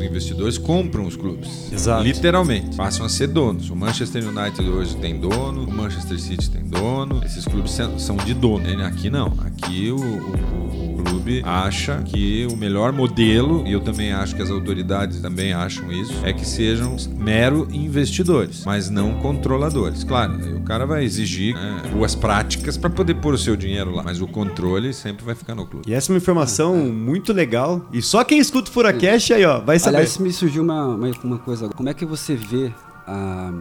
[0.00, 1.70] os investidores compram os clubes.
[1.72, 2.02] Exato.
[2.02, 2.76] Literalmente.
[2.76, 3.70] Passam a ser donos.
[3.70, 7.22] O Manchester United hoje tem dono, o Manchester City tem dono.
[7.24, 8.60] Esses clubes são- de dono.
[8.84, 9.32] Aqui não.
[9.38, 10.69] Aqui o- o
[11.02, 15.90] clube acha que o melhor modelo, e eu também acho que as autoridades também acham
[15.92, 20.04] isso, é que sejam mero investidores, mas não controladores.
[20.04, 23.90] Claro, aí o cara vai exigir né, boas práticas para poder pôr o seu dinheiro
[23.90, 25.88] lá, mas o controle sempre vai ficar no clube.
[25.88, 27.82] E essa é uma informação muito legal.
[27.92, 29.96] E só quem escuta o Furacast aí, ó, vai saber.
[29.96, 31.68] Aliás, me surgiu uma, uma, uma coisa.
[31.68, 32.72] Como é que você vê
[33.06, 33.52] a,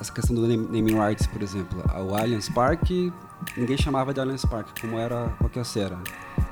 [0.00, 1.82] essa questão do naming rights, por exemplo?
[2.06, 3.12] O Allianz Parque,
[3.56, 5.98] ninguém chamava de Allianz Parque, como era qualquer cera.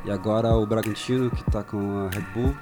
[0.07, 2.55] E agora o Bragantino, que está com a Red Bull,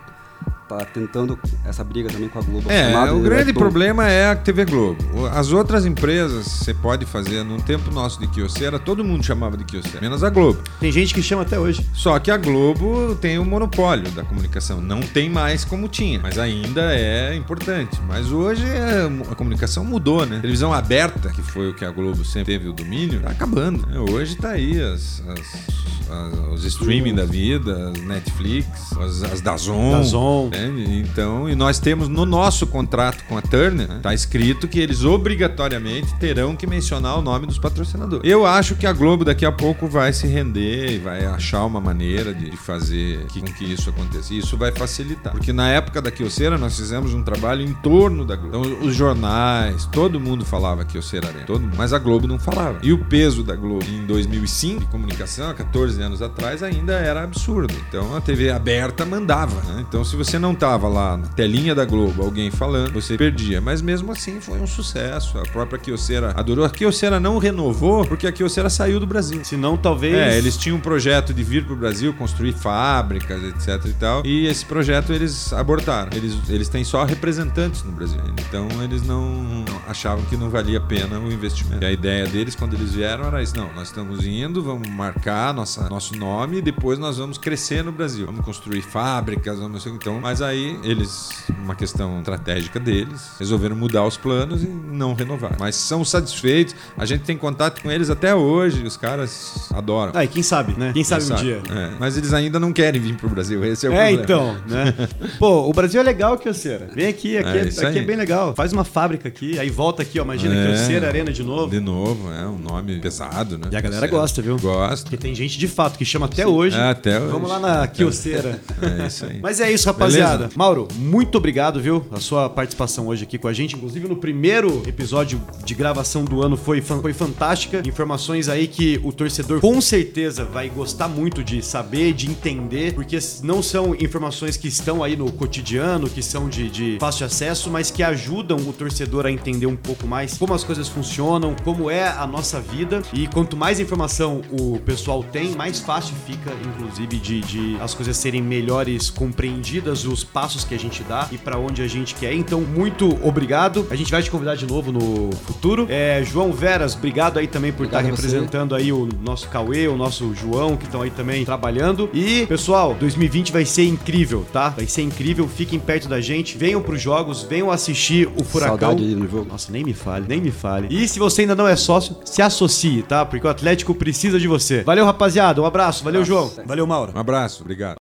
[0.68, 2.70] tá tentando essa briga também com a Globo.
[2.70, 5.26] É, o de grande problema é a TV Globo.
[5.32, 9.64] As outras empresas você pode fazer, num tempo nosso de Kyocera, todo mundo chamava de
[9.64, 10.62] Kyocera, menos a Globo.
[10.80, 11.86] Tem gente que chama até hoje.
[11.92, 14.80] Só que a Globo tem o monopólio da comunicação.
[14.80, 18.00] Não tem mais como tinha, mas ainda é importante.
[18.08, 20.38] Mas hoje é- a comunicação mudou, né?
[20.40, 23.86] Televisão aberta, que foi o que a Globo sempre teve o domínio, tá acabando.
[23.86, 23.98] né?
[23.98, 25.74] Hoje tá aí as, as-
[26.10, 29.92] as- os streaming da vida, as Netflix, as, as Dazon.
[29.92, 30.50] Dazon.
[30.54, 30.84] Né?
[31.04, 35.04] Então, e nós temos no nosso contrato com a Turner, né, tá escrito que eles
[35.04, 38.28] obrigatoriamente terão que mencionar o nome dos patrocinadores.
[38.28, 41.80] Eu acho que a Globo daqui a pouco vai se render e vai achar uma
[41.80, 44.32] maneira de fazer que- com que isso aconteça.
[44.32, 45.32] E isso vai facilitar.
[45.32, 48.66] Porque na época da Kyocera nós fizemos um trabalho em torno da Globo.
[48.66, 52.78] Então, os jornais, todo mundo falava Kyocera Arena, todo mundo, mas a Globo não falava.
[52.82, 57.22] E o peso da Globo em 2005 de comunicação, há 14 anos atrás, ainda era
[57.22, 57.74] absurdo.
[57.88, 59.54] Então a TV aberta mandava.
[59.62, 59.84] né?
[59.88, 63.60] Então se você não tava lá na telinha da Globo, alguém falando, você perdia.
[63.60, 65.38] Mas mesmo assim foi um sucesso.
[65.38, 66.64] A própria Kyocera adorou.
[66.64, 69.44] A Kyocera não renovou porque a Kyocera saiu do Brasil.
[69.44, 70.14] Se não, talvez.
[70.14, 74.26] É, eles tinham um projeto de vir pro Brasil, construir fábricas, etc e tal.
[74.26, 76.10] E esse projeto eles abortaram.
[76.14, 78.20] Eles, eles têm só representantes no Brasil.
[78.48, 81.84] Então eles não achavam que não valia a pena o investimento.
[81.84, 83.56] E a ideia deles, quando eles vieram, era isso.
[83.56, 87.92] Não, nós estamos indo, vamos marcar nossa, nosso nome e depois nós vamos crescer no
[87.92, 88.26] Brasil.
[88.26, 90.20] Vamos construir fábricas, vamos então.
[90.20, 91.30] Mas aí eles,
[91.62, 95.56] uma questão estratégica deles, resolveram mudar os planos e não renovar.
[95.58, 96.74] Mas são satisfeitos.
[96.96, 98.82] A gente tem contato com eles até hoje.
[98.84, 100.12] Os caras adoram.
[100.14, 100.92] Ah, e quem sabe, né?
[100.92, 101.60] Quem sabe um dia.
[101.70, 103.64] É, mas eles ainda não querem vir pro Brasil.
[103.64, 104.22] Esse é o É, problema.
[104.22, 104.94] então, né?
[105.38, 106.88] Pô, o Brasil é legal, Kioceira.
[106.94, 108.04] Vem aqui, aqui, É, é, aqui é aí.
[108.06, 108.54] bem legal.
[108.54, 110.24] Faz uma fábrica aqui, aí volta aqui, ó.
[110.24, 110.66] Imagina É.
[110.68, 111.70] Kioceira Arena de novo.
[111.70, 113.68] De novo, é um nome pesado, né?
[113.70, 114.12] E a galera Certo.
[114.12, 114.58] gosta, viu?
[114.58, 115.04] Gosta.
[115.04, 116.76] Porque tem gente de fato que chama até hoje.
[116.76, 117.32] É, até hoje.
[117.32, 118.60] Vamos lá na Kioceira.
[119.04, 119.40] É isso aí.
[119.40, 120.14] Mas é isso, rapaziada.
[120.14, 120.23] Beleza?
[120.56, 122.04] Mauro, muito obrigado, viu?
[122.10, 123.76] A sua participação hoje aqui com a gente.
[123.76, 127.82] Inclusive, no primeiro episódio de gravação do ano foi, foi fantástica.
[127.86, 133.18] Informações aí que o torcedor com certeza vai gostar muito de saber, de entender, porque
[133.42, 137.90] não são informações que estão aí no cotidiano, que são de, de fácil acesso, mas
[137.90, 142.08] que ajudam o torcedor a entender um pouco mais como as coisas funcionam, como é
[142.08, 143.02] a nossa vida.
[143.12, 148.16] E quanto mais informação o pessoal tem, mais fácil fica, inclusive, de, de as coisas
[148.16, 152.32] serem melhores compreendidas, os passos que a gente dá e pra onde a gente quer.
[152.32, 153.86] Então, muito obrigado.
[153.90, 155.86] A gente vai te convidar de novo no futuro.
[155.90, 158.22] É, João Veras, obrigado aí também por Obrigado estar você.
[158.26, 162.08] representando aí o nosso Cauê, o nosso João, que estão aí também trabalhando.
[162.14, 164.70] E, pessoal, 2020 vai ser incrível, tá?
[164.70, 165.48] Vai ser incrível.
[165.48, 168.78] Fiquem perto da gente, venham pros jogos, venham assistir o Furacão.
[168.78, 169.46] Saudade de no jogo.
[169.50, 170.86] Nossa, nem me fale, nem me fale.
[170.90, 173.24] E se você ainda não é sócio, se associe, tá?
[173.24, 174.82] Porque o Atlético precisa de você.
[174.82, 175.60] Valeu, rapaziada.
[175.60, 176.04] Um abraço.
[176.04, 176.50] Valeu, João.
[176.64, 177.12] Valeu, Mauro.
[177.14, 177.92] Um abraço, obrigado.